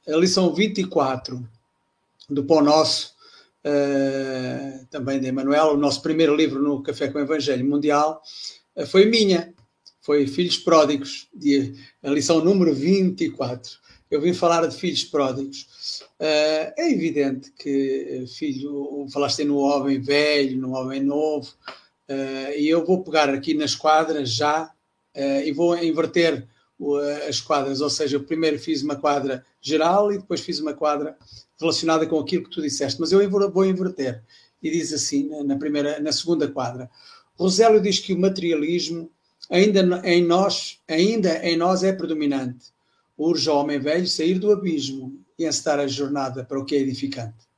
[0.09, 1.43] a lição 24
[2.29, 3.15] do Pão Nosso,
[3.65, 8.23] é, também de Emanuel, o nosso primeiro livro no Café com o Evangelho Mundial,
[8.87, 9.53] foi minha,
[10.01, 13.79] foi Filhos Pródigos, de, a lição número 24.
[14.11, 16.03] Eu vim falar de filhos pródigos.
[16.19, 21.55] É, é evidente que filho, falaste no homem velho, no homem novo,
[22.11, 26.45] Uh, e eu vou pegar aqui na esquadra já uh, e vou inverter
[27.29, 31.17] as quadras, ou seja, eu primeiro fiz uma quadra geral e depois fiz uma quadra
[31.61, 34.25] relacionada com aquilo que tu disseste, mas eu vou inverter.
[34.63, 36.91] E diz assim, na, primeira, na segunda quadra,
[37.35, 39.11] Rosélio diz que o materialismo
[39.51, 42.67] ainda em nós, ainda em nós é predominante.
[43.19, 46.79] Urge ao homem velho sair do abismo e encetar a jornada para o que é
[46.79, 47.51] edificante.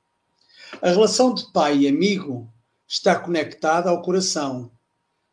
[0.80, 2.50] A relação de pai e amigo
[2.88, 4.70] está conectada ao coração.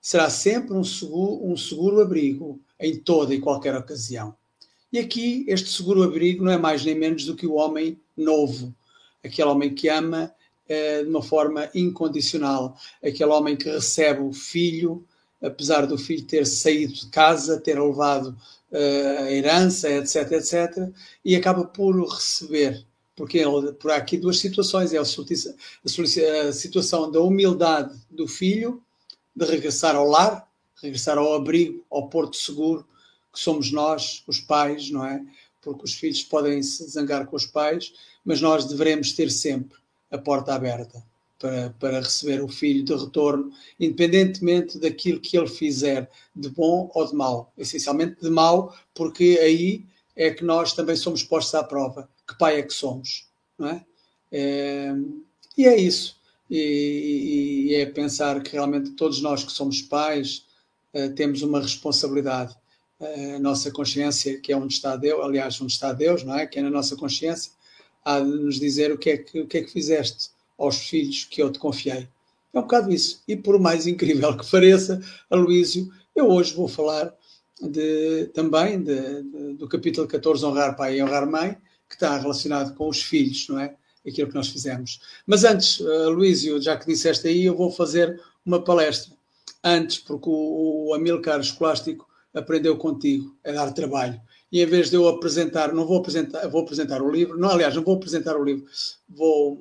[0.01, 4.35] Será sempre um seguro, um seguro abrigo em toda e qualquer ocasião.
[4.91, 8.73] E aqui, este seguro abrigo não é mais nem menos do que o homem novo,
[9.23, 10.33] aquele homem que ama
[10.67, 15.05] eh, de uma forma incondicional, aquele homem que recebe o filho,
[15.41, 18.37] apesar do filho ter saído de casa, ter levado
[18.71, 20.89] eh, a herança, etc, etc,
[21.23, 22.85] e acaba por receber.
[23.15, 28.81] Porque ele, por aqui duas situações: é a, a situação da humildade do filho,
[29.35, 30.47] de regressar ao lar,
[30.81, 32.87] regressar ao abrigo, ao porto seguro,
[33.33, 35.23] que somos nós, os pais, não é?
[35.61, 39.77] Porque os filhos podem se zangar com os pais, mas nós devemos ter sempre
[40.11, 41.03] a porta aberta
[41.39, 47.07] para, para receber o filho de retorno, independentemente daquilo que ele fizer, de bom ou
[47.07, 47.51] de mau.
[47.57, 49.85] Essencialmente de mau, porque aí
[50.15, 52.09] é que nós também somos postos à prova.
[52.27, 53.27] Que pai é que somos,
[53.57, 53.85] não é?
[54.31, 54.93] é
[55.57, 56.19] e é isso.
[56.49, 60.45] E, e, é pensar que realmente todos nós que somos pais,
[60.93, 62.55] uh, temos uma responsabilidade.
[62.99, 66.47] Uh, a nossa consciência, que é onde está Deus, aliás, onde está Deus, não é?
[66.47, 67.51] Que é na nossa consciência,
[68.03, 71.23] há de nos dizer o que é que, o que, é que fizeste aos filhos
[71.23, 72.07] que eu te confiei.
[72.53, 73.23] É um bocado isso.
[73.27, 77.13] E por mais incrível que pareça, Aloísio, eu hoje vou falar
[77.61, 81.57] de, também de, de, do capítulo 14, Honrar Pai e Honrar Mãe,
[81.87, 83.75] que está relacionado com os filhos, não é?
[84.05, 84.99] Aquilo que nós fizemos.
[85.25, 89.13] Mas antes, Aloísio, já que disseste aí, eu vou fazer uma palestra
[89.63, 94.19] antes, porque o, o Amilcar Escolástico aprendeu contigo a dar trabalho.
[94.51, 97.75] E em vez de eu apresentar, não vou apresentar, vou apresentar o livro, não, aliás,
[97.75, 98.65] não vou apresentar o livro,
[99.07, 99.59] vou,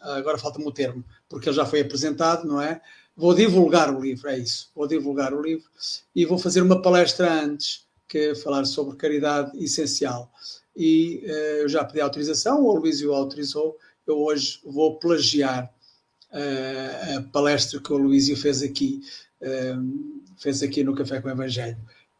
[0.00, 2.80] agora falta-me o termo, porque ele já foi apresentado, não é?
[3.16, 5.68] Vou divulgar o livro, é isso, vou divulgar o livro
[6.14, 10.32] e vou fazer uma palestra antes, que é falar sobre caridade essencial.
[10.76, 13.76] E uh, eu já pedi autorização, o Luísio autorizou,
[14.06, 15.68] eu hoje vou plagiar
[16.32, 19.00] uh, a palestra que o Luísio fez aqui,
[19.42, 21.76] uh, fez aqui no Café com o Evangelho.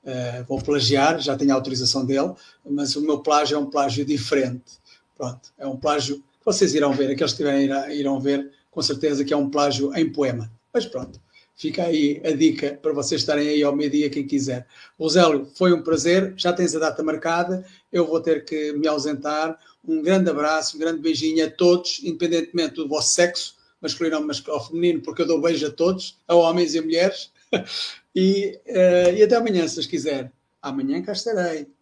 [0.09, 2.33] Uh, vou plagiar, já tenho a autorização dele,
[2.65, 4.79] mas o meu plágio é um plágio diferente.
[5.15, 9.23] Pronto, é um plágio que vocês irão ver, aqueles que tiverem irão ver, com certeza
[9.23, 10.51] que é um plágio em poema.
[10.73, 11.21] Mas pronto,
[11.55, 14.67] fica aí a dica para vocês estarem aí ao meio-dia, quem quiser.
[14.99, 19.59] Rosélio, foi um prazer, já tens a data marcada, eu vou ter que me ausentar.
[19.87, 25.03] Um grande abraço, um grande beijinho a todos, independentemente do vosso sexo, masculino ou feminino,
[25.03, 27.31] porque eu dou beijo a todos, a homens e a mulheres.
[28.21, 30.33] E, uh, e até amanhã, se vocês quiserem.
[30.61, 31.73] Amanhã cá estarei.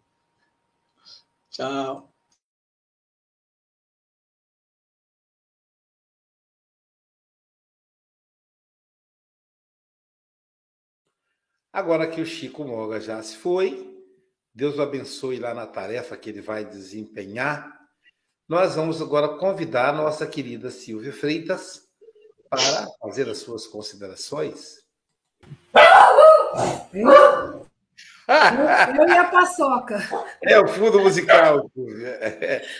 [1.49, 2.13] Tchau.
[11.73, 14.05] Agora que o Chico Moga já se foi,
[14.53, 17.79] Deus o abençoe lá na tarefa que ele vai desempenhar.
[18.47, 21.87] Nós vamos agora convidar a nossa querida Silvia Freitas
[22.47, 24.85] para fazer as suas considerações.
[28.27, 29.99] Eu e a paçoca.
[30.43, 31.71] É o fundo musical.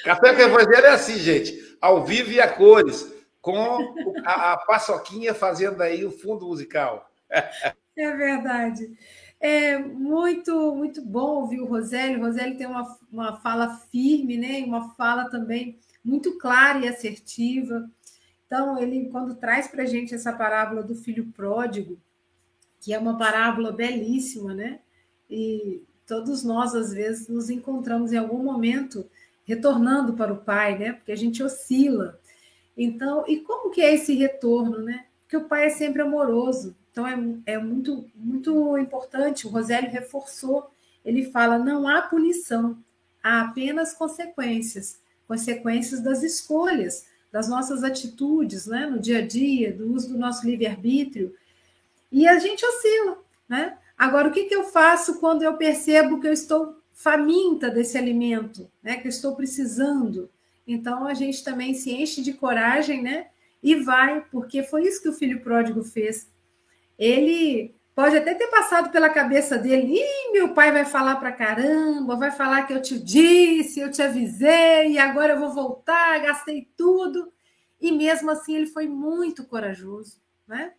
[0.04, 1.78] Café com Evangelho é assim, gente.
[1.80, 3.14] Ao vivo e a cores.
[3.42, 3.78] Com
[4.26, 7.10] a, a paçoquinha fazendo aí o fundo musical.
[7.96, 8.92] É verdade.
[9.40, 12.20] É muito, muito bom ouvir o Rosélio.
[12.20, 14.64] O Rosélio tem uma, uma fala firme, né?
[14.66, 17.90] Uma fala também muito clara e assertiva.
[18.46, 22.00] Então, ele, quando traz para a gente essa parábola do filho pródigo,
[22.88, 24.80] que é uma parábola belíssima, né?
[25.30, 29.06] E todos nós, às vezes, nos encontramos em algum momento
[29.44, 30.94] retornando para o Pai, né?
[30.94, 32.18] Porque a gente oscila.
[32.78, 35.04] Então, e como que é esse retorno, né?
[35.24, 36.78] Porque o Pai é sempre amoroso.
[36.90, 39.46] Então, é, é muito, muito importante.
[39.46, 40.72] O Rosélio reforçou.
[41.04, 42.78] Ele fala: não há punição,
[43.22, 48.86] há apenas consequências consequências das escolhas, das nossas atitudes, né?
[48.86, 51.36] No dia a dia, do uso do nosso livre-arbítrio
[52.12, 53.78] e a gente oscila, né?
[53.98, 58.70] Agora, o que, que eu faço quando eu percebo que eu estou faminta desse alimento,
[58.82, 58.98] né?
[58.98, 60.30] Que eu estou precisando.
[60.66, 63.28] Então, a gente também se enche de coragem, né?
[63.62, 66.32] E vai, porque foi isso que o filho pródigo fez.
[66.98, 72.16] Ele pode até ter passado pela cabeça dele, Ih, meu pai vai falar para caramba,
[72.16, 76.70] vai falar que eu te disse, eu te avisei, e agora eu vou voltar, gastei
[76.78, 77.34] tudo.
[77.82, 80.74] E mesmo assim ele foi muito corajoso, né?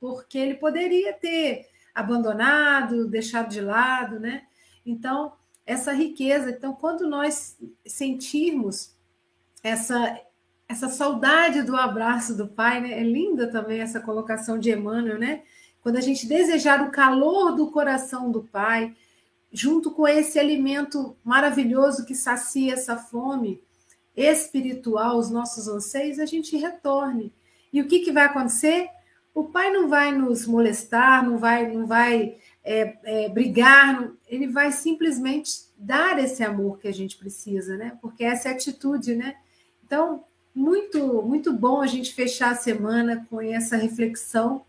[0.00, 4.44] Porque ele poderia ter abandonado, deixado de lado, né?
[4.84, 5.32] Então,
[5.66, 6.50] essa riqueza.
[6.50, 8.96] Então, quando nós sentirmos
[9.62, 10.18] essa
[10.70, 13.00] essa saudade do abraço do pai, né?
[13.00, 15.42] É linda também essa colocação de Emmanuel, né?
[15.82, 18.94] Quando a gente desejar o calor do coração do pai,
[19.52, 23.60] junto com esse alimento maravilhoso que sacia essa fome
[24.16, 27.32] espiritual, os nossos anseios, a gente retorne.
[27.72, 28.88] E o que, que vai acontecer?
[29.34, 34.72] O pai não vai nos molestar, não vai, não vai é, é, brigar, ele vai
[34.72, 37.96] simplesmente dar esse amor que a gente precisa, né?
[38.02, 39.36] Porque essa é a atitude, né?
[39.84, 40.24] Então,
[40.54, 44.64] muito, muito bom a gente fechar a semana com essa reflexão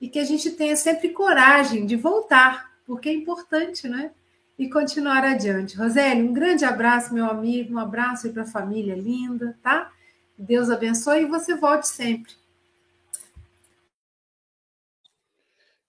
[0.00, 4.10] e que a gente tenha sempre coragem de voltar, porque é importante, né?
[4.56, 5.76] E continuar adiante.
[5.76, 9.90] Rosélio, um grande abraço, meu amigo, um abraço aí para a família linda, tá?
[10.38, 12.32] Deus abençoe e você volte sempre.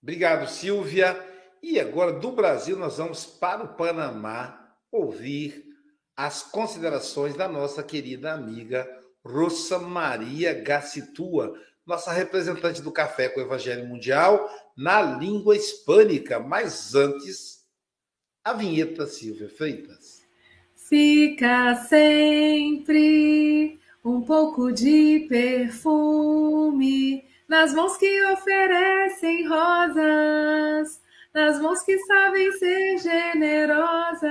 [0.06, 1.20] Obrigado, Silvia.
[1.60, 5.64] E agora, do Brasil, nós vamos para o Panamá ouvir
[6.16, 8.88] as considerações da nossa querida amiga
[9.24, 16.38] Rosa Maria Gacitua, nossa representante do Café com o Evangelho Mundial na língua hispânica.
[16.38, 17.64] Mas antes,
[18.44, 20.22] a vinheta Silvia Freitas.
[20.88, 31.00] Fica sempre um pouco de perfume nas mãos que oferecem rosas,
[31.32, 34.26] nas mãos que sabem ser generosas.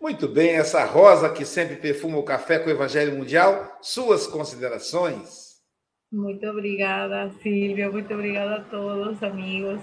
[0.00, 5.48] Muito bem, essa rosa que sempre perfuma o café com o Evangelho Mundial, suas considerações?
[6.10, 7.90] Muito obrigada, Silvia.
[7.90, 9.80] Muito obrigada a todos, amigos.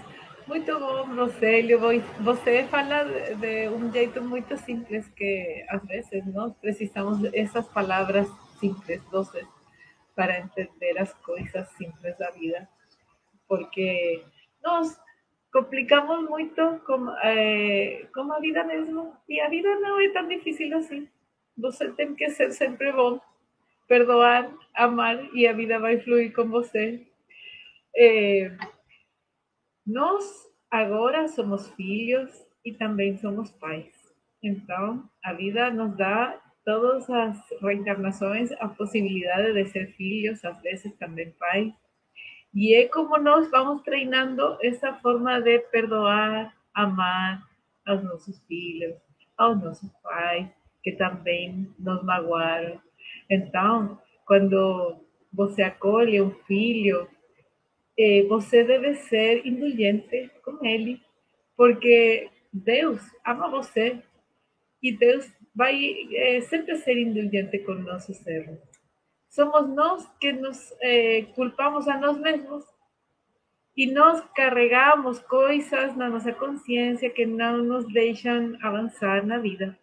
[0.47, 1.79] Muito bom, Rosélio.
[2.21, 8.27] Você fala de um jeito muito simples que às vezes nós precisamos essas palavras
[8.59, 9.45] simples, doces,
[10.15, 12.67] para entender as coisas simples da vida.
[13.47, 14.23] Porque
[14.63, 14.99] nós
[15.51, 19.15] complicamos muito com, é, com a vida mesmo.
[19.29, 21.07] E a vida não é tão difícil assim.
[21.57, 23.19] Você tem que ser sempre bom,
[23.87, 27.05] perdoar, amar e a vida vai fluir com você.
[27.95, 28.51] É,
[29.85, 32.31] nós agora somos filhos
[32.65, 33.93] e também somos pais.
[34.43, 40.93] Então, a vida nos dá todas as reencarnações a possibilidade de ser filhos, às vezes
[40.95, 41.73] também pais.
[42.53, 47.43] Y es como nos vamos treinando esa forma de perdoar, amar
[47.85, 48.95] a nuestros hijos,
[49.37, 50.47] a nuestros pais,
[50.81, 52.81] que también nos magoaram.
[53.29, 54.97] Então, quando
[55.33, 57.07] você acolhe um filho,
[57.97, 61.01] eh, você deve ser indulgente com ele,
[61.57, 64.01] porque Deus ama você
[64.81, 68.59] e Deus vai eh, sempre ser indulgente com nossos erros
[69.35, 72.63] somos nós que nos eh, culpamos a nós mesmos
[73.75, 79.77] e nós carregamos coisas na nossa consciência que não nos deixam avançar na vida.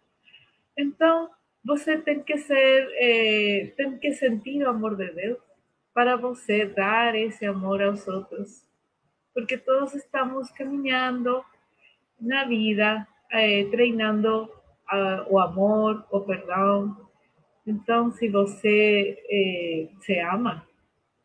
[0.75, 1.29] Então,
[1.63, 5.37] você tem que ser, eh, tem que sentir o amor de Deus
[5.93, 8.65] para você dar esse amor aos outros,
[9.35, 11.45] porque todos estamos caminhando
[12.19, 14.51] na vida, eh, treinando
[15.29, 16.95] o amor, o perdão,
[17.65, 20.67] então, se você eh, se ama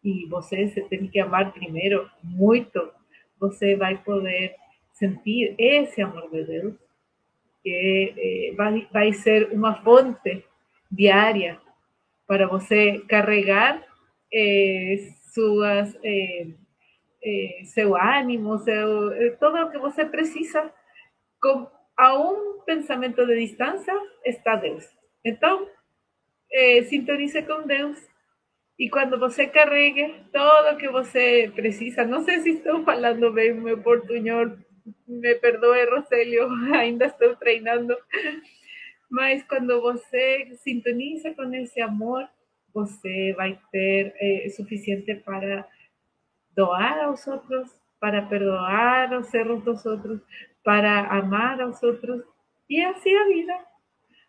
[0.04, 2.92] e você se tem que amar primeiro muito,
[3.40, 4.54] você vai poder
[4.92, 6.74] sentir esse amor de Deus,
[7.62, 10.44] que eh, vai, vai ser uma fonte
[10.90, 11.58] diária
[12.26, 13.82] para você carregar
[14.32, 14.96] eh,
[15.34, 16.46] suas, eh,
[17.24, 20.72] eh, seu ânimo, seu, eh, todo o que você precisa.
[21.42, 21.66] Com,
[21.98, 23.92] a um pensamento de distância
[24.24, 24.86] está Deus.
[25.24, 25.68] Então,
[26.52, 27.98] eh, sintonize com Deus.
[28.78, 33.52] E quando você carregue todo o que você precisa, não sei se estou falando bem
[33.52, 34.56] meu portunhol,
[35.08, 37.96] me perdoe, Roselio, ainda estou treinando,
[39.10, 42.28] mas quando você sintoniza com esse amor,
[42.72, 45.66] você vai ter eh, suficiente para
[46.54, 47.68] doar aos outros,
[47.98, 50.20] para perdoar os erros dos outros,
[50.68, 52.22] para amar aos outros,
[52.68, 53.58] e assim a vida.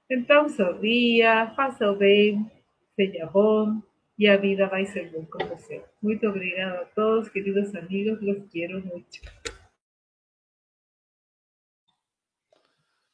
[0.10, 2.50] Então sorria, faça o bem,
[2.96, 3.82] seja bom
[4.18, 5.84] e a vida vai ser bom com você.
[6.02, 9.20] Muito obrigada a todos, queridos amigos, los quero muito.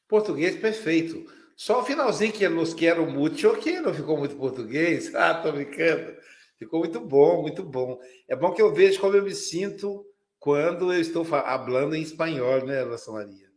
[0.07, 1.25] Português perfeito.
[1.55, 5.11] Só o finalzinho que nos quero muito, que não ficou muito português.
[5.17, 6.15] Ah, tô brincando.
[6.59, 7.99] Ficou muito bom, muito bom.
[8.29, 10.05] É bom que eu vejo como eu me sinto
[10.45, 13.51] quando eu estou falando em espanhol, né, Rosa Maria?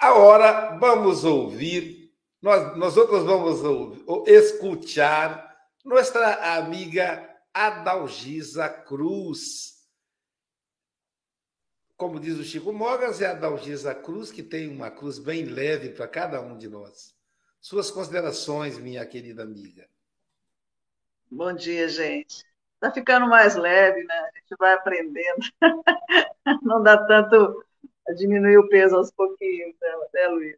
[0.00, 5.52] Agora vamos ouvir, nós, nós outros vamos ouvir, escutar
[5.84, 9.84] nossa amiga Adalgisa Cruz.
[11.96, 15.88] como diz o Chico Mogas, é a Dalgisa Cruz, que tem uma cruz bem leve
[15.88, 17.12] para cada um de nós.
[17.60, 19.88] Suas considerações, minha querida amiga.
[21.28, 22.44] Bom dia, gente.
[22.76, 24.37] Está ficando mais leve, né?
[24.48, 25.40] Gente vai aprendendo.
[26.62, 27.64] Não dá tanto
[28.16, 30.56] diminuir o peso aos pouquinhos, né, né Luiz?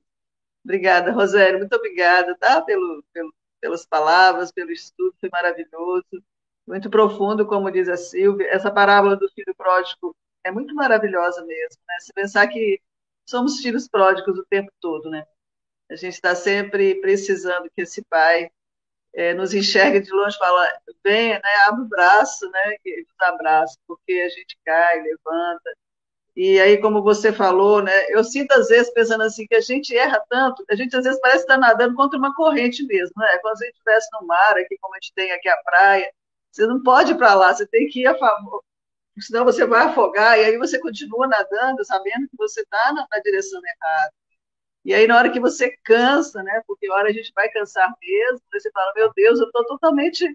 [0.64, 1.58] Obrigada, Rosélio.
[1.58, 2.62] Muito obrigada, tá?
[2.62, 6.22] Pelo, pelo, pelas palavras, pelo estudo, foi maravilhoso.
[6.66, 8.46] Muito profundo, como diz a Silvia.
[8.48, 10.14] Essa parábola do filho pródigo
[10.44, 11.96] é muito maravilhosa mesmo, né?
[11.98, 12.80] Se pensar que
[13.28, 15.26] somos filhos pródigos o tempo todo, né?
[15.90, 18.50] A gente está sempre precisando que esse pai
[19.14, 20.72] é, nos enxergue de longe, fala,
[21.04, 21.50] venha, né?
[21.66, 22.76] Abre o braço, né?
[22.84, 25.70] E nos abraça, porque a gente cai, levanta.
[26.36, 27.92] E aí, como você falou, né?
[28.08, 31.20] Eu sinto às vezes pensando assim que a gente erra tanto, a gente às vezes
[31.20, 33.38] parece estar nadando contra uma corrente mesmo, né?
[33.38, 36.10] Quando a gente estivesse no mar, aqui como a gente tem aqui a praia,
[36.50, 38.62] você não pode ir para lá, você tem que ir a favor,
[39.18, 43.20] senão você vai afogar, e aí você continua nadando, sabendo que você está na, na,
[43.20, 44.12] direção errada.
[44.84, 46.62] E aí, na hora que você cansa, né?
[46.66, 50.26] Porque a hora a gente vai cansar mesmo, você fala, meu Deus, eu estou totalmente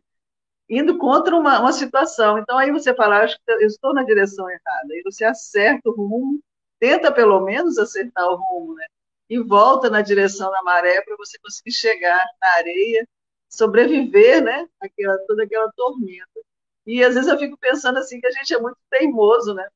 [0.70, 2.38] indo contra uma, uma situação.
[2.39, 4.93] Então, aí você fala, acho que eu estou na direção errada.
[4.93, 6.41] Aí você acerta o rumo,
[6.80, 8.86] tenta pelo menos acertar o rumo, né?
[9.30, 13.08] E volta na direção da maré para você conseguir chegar na areia,
[13.50, 14.68] sobreviver, né?
[14.80, 16.41] Aquela, toda aquela tormenta.
[16.86, 19.68] E às vezes eu fico pensando assim que a gente é muito teimoso, né?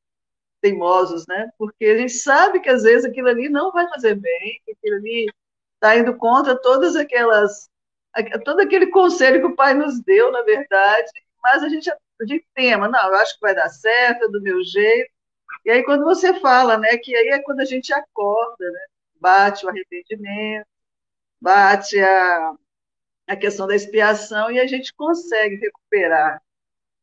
[0.62, 1.50] Teimosos, né?
[1.58, 4.98] Porque a gente sabe que às vezes aquilo ali não vai fazer bem, que aquilo
[4.98, 5.28] ali
[5.76, 7.70] está indo contra todas aquelas
[8.44, 11.10] todo aquele conselho que o pai nos deu, na verdade,
[11.42, 14.42] mas a gente, a gente tema, não, eu acho que vai dar certo, é do
[14.42, 15.12] meu jeito.
[15.66, 18.80] E aí quando você fala, né, que aí é quando a gente acorda, né?
[19.16, 20.68] Bate o arrependimento,
[21.42, 22.54] bate a,
[23.28, 26.42] a questão da expiação e a gente consegue recuperar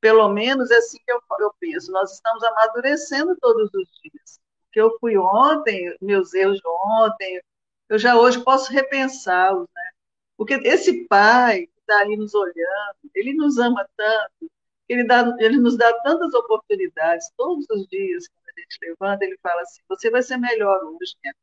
[0.07, 4.41] pelo menos é assim que eu, eu penso, nós estamos amadurecendo todos os dias.
[4.71, 7.43] Que eu fui ontem, meus erros de ontem,
[7.89, 9.91] eu já hoje posso repensá-los, né?
[10.37, 14.49] Porque esse pai que está ali nos olhando, ele nos ama tanto,
[14.89, 19.37] ele, dá, ele nos dá tantas oportunidades, todos os dias, quando a gente levanta, ele
[19.43, 21.35] fala assim: você vai ser melhor hoje, minha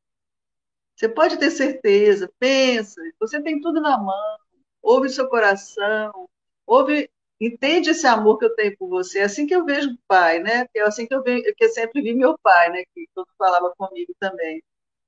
[0.95, 4.37] Você pode ter certeza, pensa, você tem tudo na mão,
[4.81, 6.29] ouve seu coração,
[6.65, 7.09] ouve
[7.47, 9.19] entende esse amor que eu tenho por você.
[9.19, 10.67] É assim que eu vejo o pai, né?
[10.75, 12.83] É assim que eu, vejo, que eu sempre vi meu pai, né?
[12.93, 14.63] Que todo falava comigo também.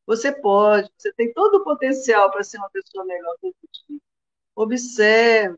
[0.05, 3.55] Você pode, você tem todo o potencial para ser uma pessoa melhor todo
[3.89, 3.99] dia.
[4.55, 5.57] Observe,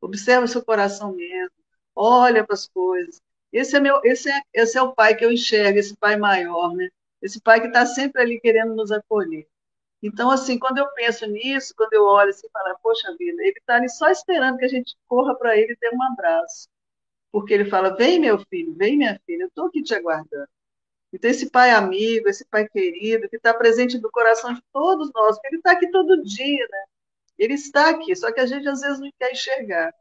[0.00, 1.52] observe o seu coração mesmo,
[1.94, 3.20] olha para as coisas.
[3.52, 6.74] Esse é, meu, esse, é, esse é o pai que eu enxergo, esse pai maior,
[6.74, 6.88] né?
[7.22, 9.46] Esse pai que está sempre ali querendo nos acolher.
[10.04, 13.76] Então, assim, quando eu penso nisso, quando eu olho assim, falo, poxa vida, ele está
[13.76, 16.68] ali só esperando que a gente corra para ele e dê um abraço.
[17.32, 20.46] Porque ele fala, vem meu filho, vem minha filha, eu estou aqui te aguardando.
[21.12, 25.36] Então, esse pai amigo, esse pai querido, que está presente no coração de todos nós,
[25.36, 26.84] porque ele está aqui todo dia, né?
[27.38, 29.94] Ele está aqui, só que a gente às vezes não quer enxergar.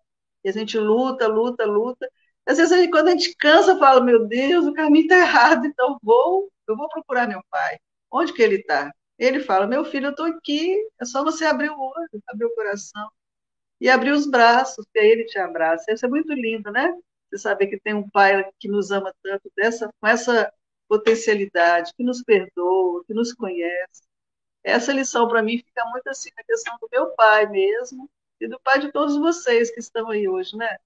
[0.43, 2.10] E a gente luta, luta, luta.
[2.45, 6.51] Às vezes, quando a gente cansa, fala, meu Deus, o caminho está errado, então vou,
[6.68, 7.78] eu vou procurar meu pai.
[8.12, 8.91] Onde que ele está?
[9.24, 12.55] Ele fala: Meu filho, eu estou aqui, é só você abrir o olho, abrir o
[12.55, 13.09] coração
[13.80, 15.91] e abrir os braços, que ele te abraça.
[15.91, 16.93] Isso é muito lindo, né?
[17.30, 20.51] Você saber que tem um pai que nos ama tanto, dessa, com essa
[20.89, 24.03] potencialidade, que nos perdoa, que nos conhece.
[24.63, 28.09] Essa lição, para mim, fica muito assim na questão do meu pai mesmo
[28.41, 30.78] e do pai de todos vocês que estão aí hoje, né?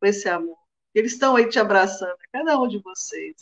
[0.00, 0.58] Com esse amor.
[0.94, 3.36] Eles estão aí te abraçando, cada um de vocês,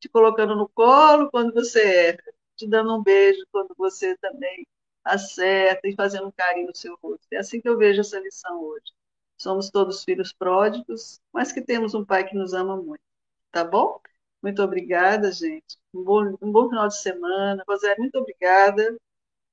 [0.00, 2.22] te colocando no colo quando você erra,
[2.62, 4.66] te dando um beijo quando você também
[5.04, 7.26] acerta e fazendo um carinho no seu rosto.
[7.32, 8.92] É assim que eu vejo essa lição hoje.
[9.36, 13.02] Somos todos filhos pródigos, mas que temos um pai que nos ama muito.
[13.50, 14.00] Tá bom?
[14.40, 15.76] Muito obrigada, gente.
[15.92, 17.64] Um bom, um bom final de semana.
[17.68, 18.96] José, muito obrigada.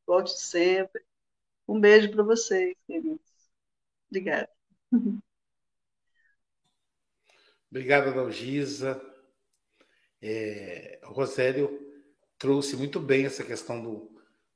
[0.05, 1.03] Volte sempre.
[1.67, 3.19] Um beijo para vocês, queridos.
[4.09, 4.49] Obrigada.
[7.71, 9.01] Obrigado, Dalgisa.
[10.21, 11.88] É, Rosélio
[12.39, 14.09] trouxe muito bem essa questão do,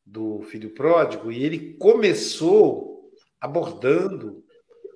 [0.06, 4.44] do filho pródigo, e ele começou abordando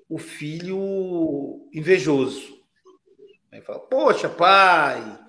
[0.09, 2.57] o filho invejoso.
[3.51, 5.19] Ele fala: Poxa, pai,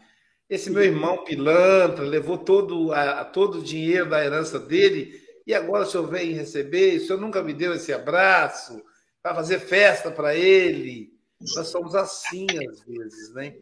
[0.48, 5.84] esse meu irmão pilantra levou todo, a, todo o dinheiro da herança dele e agora
[5.84, 8.84] o senhor vem receber, o senhor nunca me deu esse abraço
[9.22, 11.11] para fazer festa para ele.
[11.56, 13.56] Nós somos assim às vezes, né?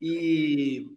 [0.00, 0.88] E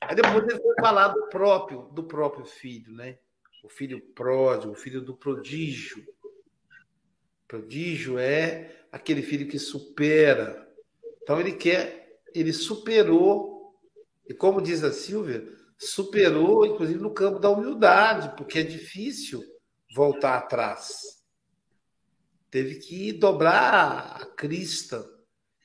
[0.00, 3.18] Aí depois ele foi falar do próprio, do próprio filho, né?
[3.64, 6.04] O filho pródigo, o filho do prodígio.
[7.46, 10.68] Prodígio é aquele filho que supera.
[11.22, 13.76] Então ele quer, ele superou
[14.28, 15.42] E como diz a Silvia,
[15.78, 19.42] superou, inclusive, no campo da humildade, porque é difícil
[19.94, 21.22] voltar atrás.
[22.50, 25.04] Teve que dobrar a crista.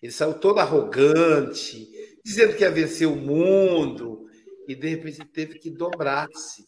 [0.01, 1.89] Ele saiu todo arrogante,
[2.23, 4.22] dizendo que ia vencer o mundo,
[4.67, 6.65] e de repente teve que dobrar-se,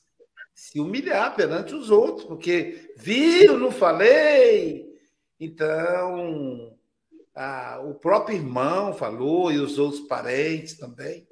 [0.53, 4.93] se humilhar perante os outros, porque viu, não falei.
[5.39, 6.77] Então,
[7.35, 11.27] ah, o próprio irmão falou e os outros parentes também.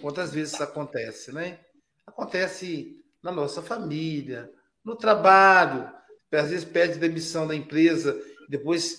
[0.00, 1.60] Quantas vezes isso acontece, né?
[2.06, 4.50] Acontece na nossa família,
[4.84, 5.90] no trabalho.
[6.30, 8.98] Às vezes pede demissão da empresa, depois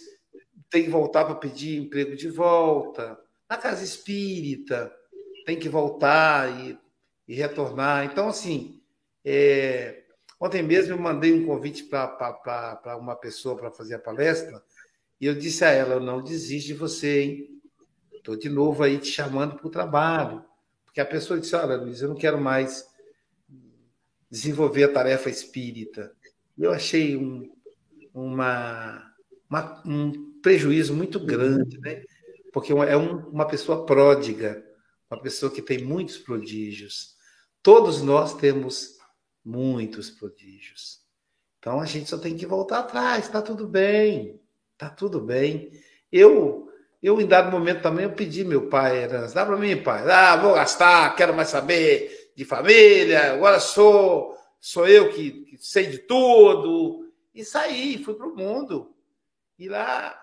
[0.69, 3.19] tem que voltar para pedir emprego de volta.
[3.49, 4.91] Na casa espírita,
[5.49, 6.77] tem que voltar e,
[7.27, 8.05] e retornar.
[8.05, 8.79] Então, assim,
[9.25, 10.03] é...
[10.39, 14.61] ontem mesmo eu mandei um convite para uma pessoa para fazer a palestra
[15.19, 17.61] e eu disse a ela: eu não desisto de você, hein?
[18.13, 20.45] Estou de novo aí te chamando para o trabalho.
[20.85, 22.87] Porque a pessoa disse: Olha, Luiz, eu não quero mais
[24.29, 26.11] desenvolver a tarefa espírita.
[26.55, 27.51] Eu achei um,
[28.13, 29.15] uma,
[29.49, 32.03] uma, um prejuízo muito grande, né?
[32.53, 34.68] Porque é um, uma pessoa pródiga,
[35.09, 37.15] uma pessoa que tem muitos prodígios.
[37.61, 38.97] Todos nós temos
[39.43, 40.99] muitos prodígios.
[41.59, 44.39] Então a gente só tem que voltar atrás, está tudo bem,
[44.73, 45.71] está tudo bem.
[46.11, 46.69] Eu
[47.01, 49.33] eu, em dado momento também, eu pedi meu pai herança.
[49.33, 50.09] Dá para mim, pai.
[50.11, 53.33] Ah, vou gastar, quero mais saber de família.
[53.33, 57.09] Agora sou, sou eu que, que sei de tudo.
[57.33, 58.93] E saí, fui para o mundo.
[59.57, 60.13] E lá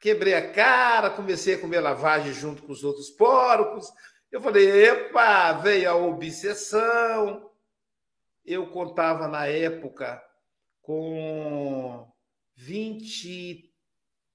[0.00, 3.90] quebrei a cara, comecei a comer lavagem junto com os outros porcos.
[4.30, 7.50] Eu falei, epa, veio a obsessão.
[8.44, 10.22] Eu contava na época
[10.82, 12.10] com
[12.56, 13.68] 20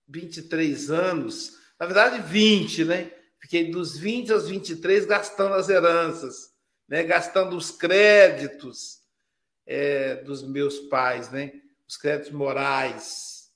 [0.08, 3.12] 23 anos, na verdade 20, né?
[3.40, 6.54] Fiquei dos 20 aos 23 gastando as heranças,
[6.88, 7.04] né?
[7.04, 9.02] gastando os créditos
[9.66, 11.52] é, dos meus pais, né?
[11.88, 13.52] os créditos morais.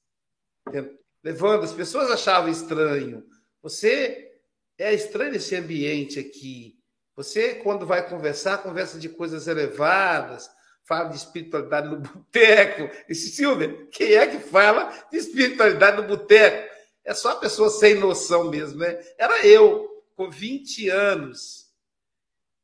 [1.28, 3.22] Levando, as pessoas achavam estranho.
[3.62, 4.32] Você
[4.78, 6.80] é estranho esse ambiente aqui.
[7.18, 10.50] Você, quando vai conversar, conversa de coisas elevadas,
[10.86, 12.90] fala de espiritualidade no boteco.
[13.10, 16.74] E Silvia, quem é que fala de espiritualidade no boteco?
[17.04, 18.98] É só a pessoa sem noção mesmo, né?
[19.18, 21.70] Era eu, com 20 anos.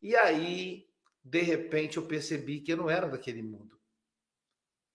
[0.01, 0.87] E aí,
[1.21, 3.77] de repente, eu percebi que eu não era daquele mundo.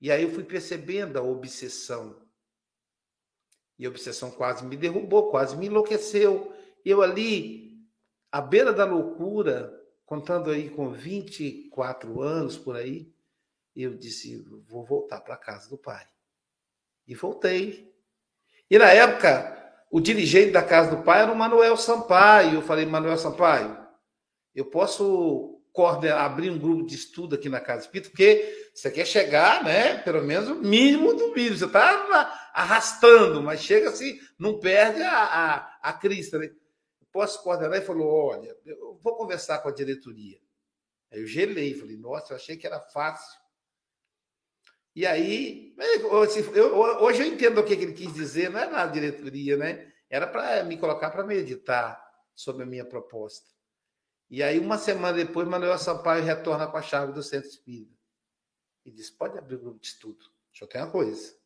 [0.01, 2.27] E aí eu fui percebendo a obsessão.
[3.79, 6.53] E a obsessão quase me derrubou, quase me enlouqueceu.
[6.85, 7.79] Eu ali,
[8.33, 9.73] à beira da loucura,
[10.05, 13.13] contando aí com 24 anos por aí,
[13.77, 16.05] eu disse, vou voltar para casa do pai.
[17.07, 17.95] E voltei.
[18.69, 19.57] E na época,
[19.91, 22.55] o dirigente da casa do pai era o Manuel Sampaio.
[22.55, 23.79] Eu falei, Manuel Sampaio,
[24.55, 25.63] eu posso
[26.17, 29.99] abrir um grupo de estudo aqui na Casa Espírita, porque você quer chegar, né?
[29.99, 31.57] Pelo menos o mínimo do mínimo.
[31.57, 36.49] Você está arrastando, mas chega assim, não perde a, a, a crista, né?
[37.11, 37.77] Posso coordenar?
[37.77, 40.39] Ele falou: olha, eu vou conversar com a diretoria.
[41.11, 43.41] Aí eu gelei, falei, nossa, eu achei que era fácil.
[44.95, 45.75] E aí,
[47.01, 49.93] hoje eu entendo o que ele quis dizer, não é na diretoria, né?
[50.09, 52.01] Era para me colocar para meditar
[52.33, 53.49] sobre a minha proposta.
[54.31, 57.98] E aí, uma semana depois, Manuel Sampaio retorna com a chave do Centro Espírita.
[58.85, 60.25] E diz: pode abrir o grupo de estudo.
[60.53, 61.37] Só tem uma coisa.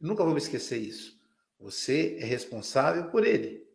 [0.00, 1.18] Nunca vou me esquecer isso.
[1.58, 3.66] Você é responsável por ele.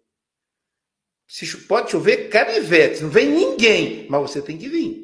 [1.28, 5.04] Se pode chover canivete, não vem ninguém, mas você tem que vir.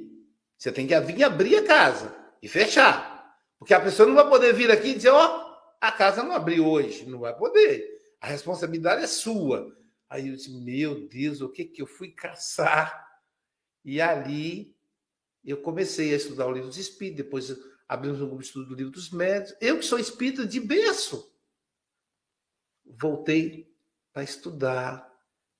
[0.57, 3.37] Você tem que vir abrir a casa e fechar.
[3.57, 6.33] Porque a pessoa não vai poder vir aqui e dizer, ó, oh, a casa não
[6.33, 7.05] abriu hoje.
[7.05, 7.85] Não vai poder.
[8.21, 9.75] A responsabilidade é sua.
[10.09, 13.07] Aí eu disse, meu Deus, o que que eu fui caçar?
[13.83, 14.75] E ali
[15.43, 18.75] eu comecei a estudar o livro dos espíritos, depois abrimos um grupo de estudo do
[18.75, 19.55] livro dos médios.
[19.59, 21.31] Eu que sou espírita de berço.
[22.85, 23.67] Voltei
[24.13, 25.09] para estudar.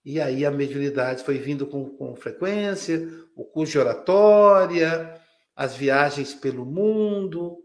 [0.03, 5.19] E aí a mediunidade foi vindo com, com frequência, o curso de oratória,
[5.55, 7.63] as viagens pelo mundo,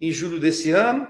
[0.00, 1.06] em julho desse ano,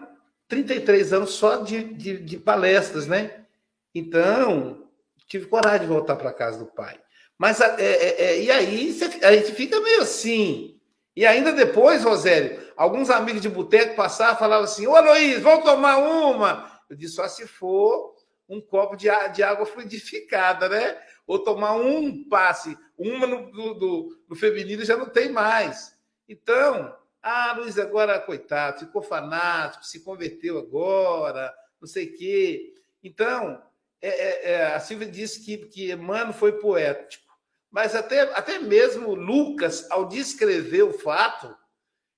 [0.48, 3.46] 33 anos só de, de, de palestras, né?
[3.94, 4.88] Então,
[5.26, 7.00] tive coragem de voltar para casa do pai.
[7.38, 10.80] Mas, é, é, é, e aí, a gente fica meio assim.
[11.14, 15.64] E ainda depois, Rosélio, alguns amigos de boteco passavam e falavam assim: Ô Luiz, vamos
[15.64, 16.80] tomar uma.
[16.88, 18.14] Eu disse: só se for
[18.48, 20.98] um copo de, de água fluidificada, né?
[21.26, 25.96] Ou tomar um passe, uma no, do, no feminino já não tem mais.
[26.28, 32.72] Então, ah, Luiz, agora, coitado, ficou fanático, se converteu agora, não sei o quê.
[33.02, 33.60] Então,
[34.00, 37.25] é, é, é, a Silvia disse que, que Emmanuel foi poético,
[37.70, 41.54] mas até, até mesmo Lucas, ao descrever o fato,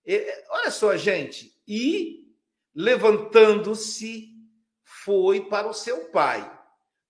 [0.07, 2.25] é, olha só, gente, e
[2.75, 4.29] levantando-se,
[4.85, 6.51] foi para o seu pai.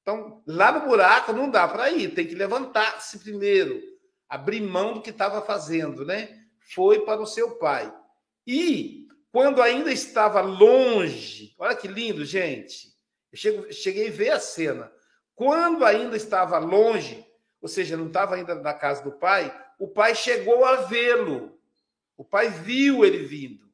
[0.02, 3.80] Então, lá no buraco não dá para ir, tem que levantar-se primeiro,
[4.28, 6.34] abrir mão do que estava fazendo, né?
[6.74, 7.92] Foi para o seu pai.
[8.46, 12.88] E quando ainda estava longe, olha que lindo, gente.
[13.30, 14.90] Eu cheguei a ver a cena.
[15.34, 17.24] Quando ainda estava longe,
[17.60, 21.58] ou seja, não estava ainda na casa do pai, o pai chegou a vê-lo.
[22.16, 23.68] O pai viu ele vindo.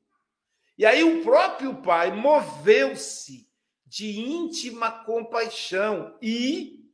[0.77, 3.49] E aí o próprio pai moveu-se
[3.87, 6.85] de íntima compaixão e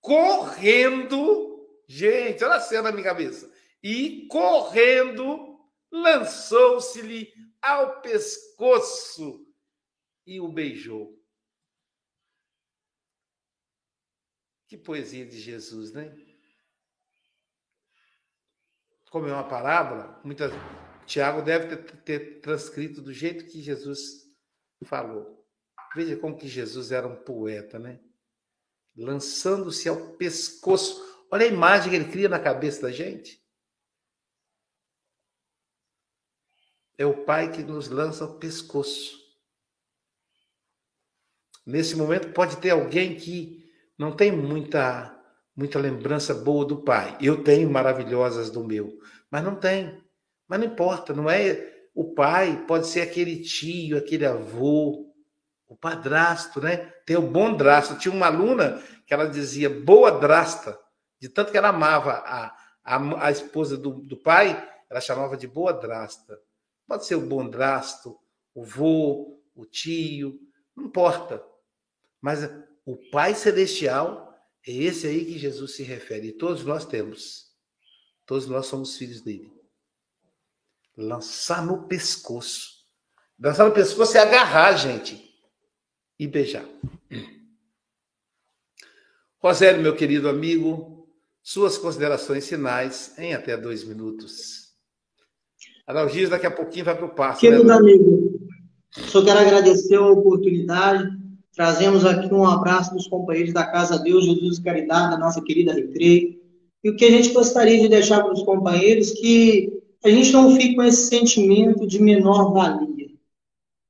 [0.00, 3.52] correndo, gente, olha a cena na minha cabeça.
[3.82, 5.58] E correndo,
[5.90, 9.46] lançou-se-lhe ao pescoço
[10.26, 11.19] e o beijou.
[14.70, 16.16] Que poesia de Jesus, né?
[19.10, 20.52] Como é uma parábola, muitas
[21.04, 24.32] Tiago deve ter, ter transcrito do jeito que Jesus
[24.84, 25.44] falou.
[25.92, 27.98] Veja como que Jesus era um poeta, né?
[28.96, 31.02] Lançando-se ao pescoço.
[31.32, 33.44] Olha a imagem que ele cria na cabeça da gente.
[36.96, 39.18] É o Pai que nos lança ao pescoço.
[41.66, 43.59] Nesse momento pode ter alguém que
[44.00, 45.14] não tem muita
[45.54, 47.18] muita lembrança boa do pai.
[47.20, 48.98] Eu tenho maravilhosas do meu,
[49.30, 50.02] mas não tem.
[50.48, 55.12] Mas não importa, não é o pai, pode ser aquele tio, aquele avô,
[55.68, 56.78] o padrasto, né?
[57.04, 57.98] Tem o bom drasto.
[57.98, 60.80] Tinha uma aluna que ela dizia boa drasta,
[61.20, 65.46] de tanto que ela amava a, a, a esposa do, do pai, ela chamava de
[65.46, 66.40] boa drasta.
[66.88, 68.18] Pode ser o bom drasto,
[68.54, 70.40] o vô, o tio,
[70.74, 71.44] não importa.
[72.22, 72.50] Mas
[72.90, 74.36] o Pai Celestial
[74.66, 76.28] é esse aí que Jesus se refere.
[76.28, 77.52] E todos nós temos.
[78.26, 79.52] Todos nós somos filhos dele.
[80.96, 82.84] Lançar no pescoço.
[83.38, 85.24] Lançar no pescoço é agarrar, gente.
[86.18, 86.66] E beijar.
[89.38, 91.08] Rosélio, meu querido amigo,
[91.42, 94.74] suas considerações finais em até dois minutos.
[95.86, 97.40] Adalgis, daqui a pouquinho vai para o passo.
[97.40, 98.48] Querido né, amigo,
[98.90, 101.19] só quero agradecer a oportunidade
[101.60, 105.74] Trazemos aqui um abraço dos companheiros da Casa Deus, Jesus e Caridade, da nossa querida
[105.74, 106.40] Recreio.
[106.82, 109.70] E o que a gente gostaria de deixar para os companheiros que
[110.02, 113.10] a gente não fique com esse sentimento de menor valia.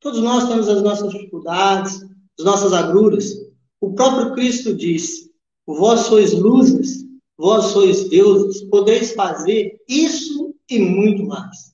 [0.00, 2.04] Todos nós temos as nossas dificuldades,
[2.36, 3.36] as nossas agruras.
[3.80, 5.30] O próprio Cristo disse:
[5.64, 7.06] Vós sois luzes,
[7.38, 11.72] vós sois deuses, podeis fazer isso e muito mais.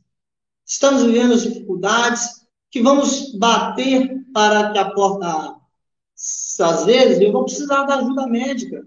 [0.66, 5.65] Estamos vivendo as dificuldades que vamos bater para que a porta abra
[6.60, 8.82] às vezes, eu vou precisar da ajuda médica,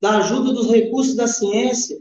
[0.00, 1.98] da ajuda dos recursos da ciência.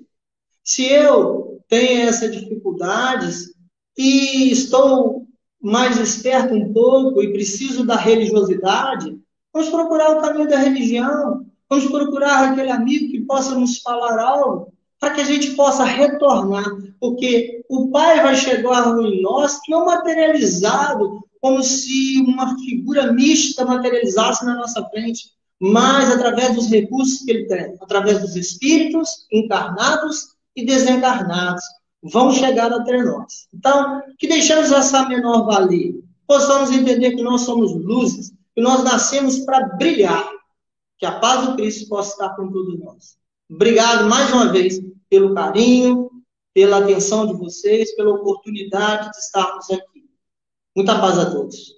[0.64, 3.54] Se eu tenho essas dificuldades
[3.98, 5.28] e estou
[5.62, 9.20] mais esperto um pouco e preciso da religiosidade,
[9.52, 14.72] vamos procurar o caminho da religião, vamos procurar aquele amigo que possa nos falar algo
[15.00, 16.66] para que a gente possa retornar,
[17.00, 24.46] porque o Pai vai chegar em nós não materializado, como se uma figura mista materializasse
[24.46, 30.66] na nossa frente, mas através dos recursos que ele tem, através dos espíritos encarnados e
[30.66, 31.64] desencarnados,
[32.02, 33.48] vão chegar até nós.
[33.54, 35.94] Então, que deixemos essa menor valia,
[36.28, 40.30] possamos entender que nós somos luzes, que nós nascemos para brilhar,
[40.98, 43.18] que a paz do Cristo possa estar com todos nós.
[43.50, 44.80] Obrigado mais uma vez
[45.10, 46.10] pelo carinho,
[46.54, 49.99] pela atenção de vocês, pela oportunidade de estarmos aqui.
[50.80, 51.78] Muita paz a todos.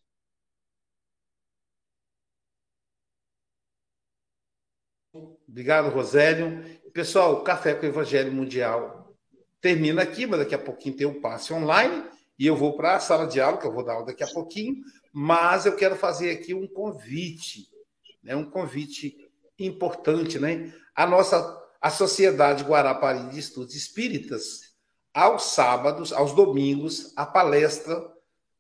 [5.49, 6.79] Obrigado, Rosélio.
[6.93, 9.17] Pessoal, o Café com o Evangelho Mundial
[9.59, 12.05] termina aqui, mas daqui a pouquinho tem um passe online
[12.37, 14.27] e eu vou para a sala de aula, que eu vou dar aula daqui a
[14.27, 14.75] pouquinho,
[15.11, 17.71] mas eu quero fazer aqui um convite,
[18.21, 18.35] né?
[18.35, 19.17] um convite
[19.57, 20.71] importante, né?
[20.93, 24.75] A nossa a Sociedade Guarapari de Estudos Espíritas,
[25.11, 28.11] aos sábados, aos domingos, a palestra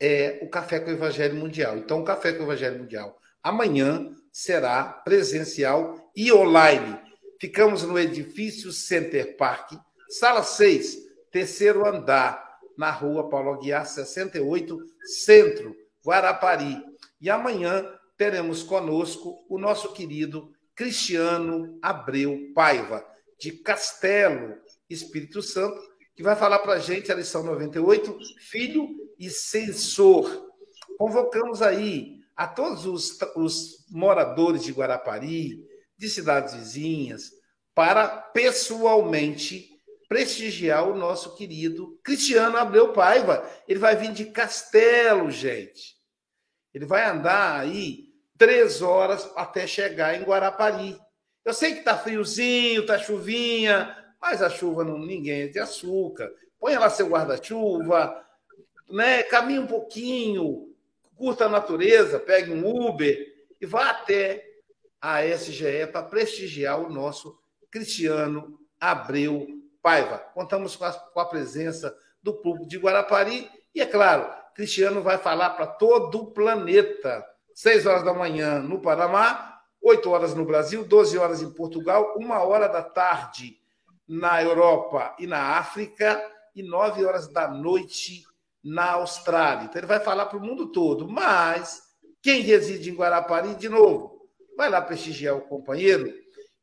[0.01, 1.77] é o Café com o Evangelho Mundial.
[1.77, 6.99] Então, o Café com o Evangelho Mundial amanhã será presencial e online.
[7.39, 9.73] Ficamos no edifício Center Park,
[10.09, 10.97] sala 6,
[11.31, 14.79] terceiro andar, na rua Paulo Aguiar, 68,
[15.23, 16.83] Centro, Guarapari.
[17.19, 17.85] E amanhã
[18.17, 23.05] teremos conosco o nosso querido Cristiano Abreu Paiva,
[23.39, 24.55] de Castelo,
[24.89, 25.79] Espírito Santo,
[26.15, 30.49] que vai falar para a gente a lição 98, Filho e censor.
[30.97, 35.63] Convocamos aí a todos os, os moradores de Guarapari,
[35.97, 37.31] de cidades vizinhas,
[37.73, 39.69] para pessoalmente
[40.07, 43.47] prestigiar o nosso querido Cristiano Abreu Paiva.
[43.67, 45.95] Ele vai vir de Castelo, gente.
[46.73, 50.97] Ele vai andar aí três horas até chegar em Guarapari.
[51.45, 56.31] Eu sei que está friozinho, está chuvinha, mas a chuva não ninguém é de açúcar.
[56.59, 58.23] Põe lá seu guarda-chuva,
[58.89, 59.23] né?
[59.23, 60.69] Caminhe um pouquinho,
[61.15, 63.17] curta a natureza, pegue um Uber
[63.59, 64.45] e vá até
[65.01, 67.35] a SGE para prestigiar o nosso
[67.71, 69.47] Cristiano Abreu
[69.81, 70.19] Paiva.
[70.35, 75.17] Contamos com a, com a presença do público de Guarapari e, é claro, Cristiano vai
[75.17, 77.25] falar para todo o planeta.
[77.55, 82.43] Seis horas da manhã no Panamá, 8 horas no Brasil, 12 horas em Portugal, uma
[82.43, 83.60] hora da tarde
[84.11, 86.21] na Europa e na África
[86.53, 88.25] e 9 horas da noite
[88.63, 89.65] na Austrália.
[89.65, 91.81] Então ele vai falar para o mundo todo, mas
[92.21, 96.13] quem reside em Guarapari, de novo, vai lá prestigiar o companheiro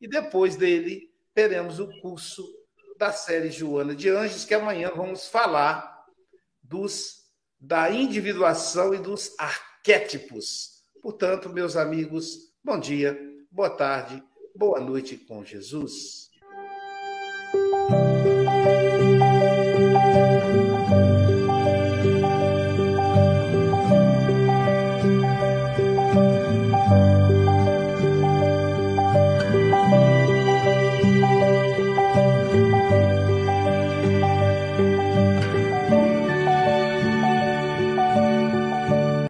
[0.01, 2.47] e depois dele teremos o curso
[2.99, 6.05] da série Joana de Anjos, que amanhã vamos falar
[6.63, 7.19] dos
[7.59, 10.85] da individuação e dos arquétipos.
[11.01, 13.19] Portanto, meus amigos, Bom dia,
[13.51, 14.23] boa tarde,
[14.55, 16.28] boa noite com Jesus.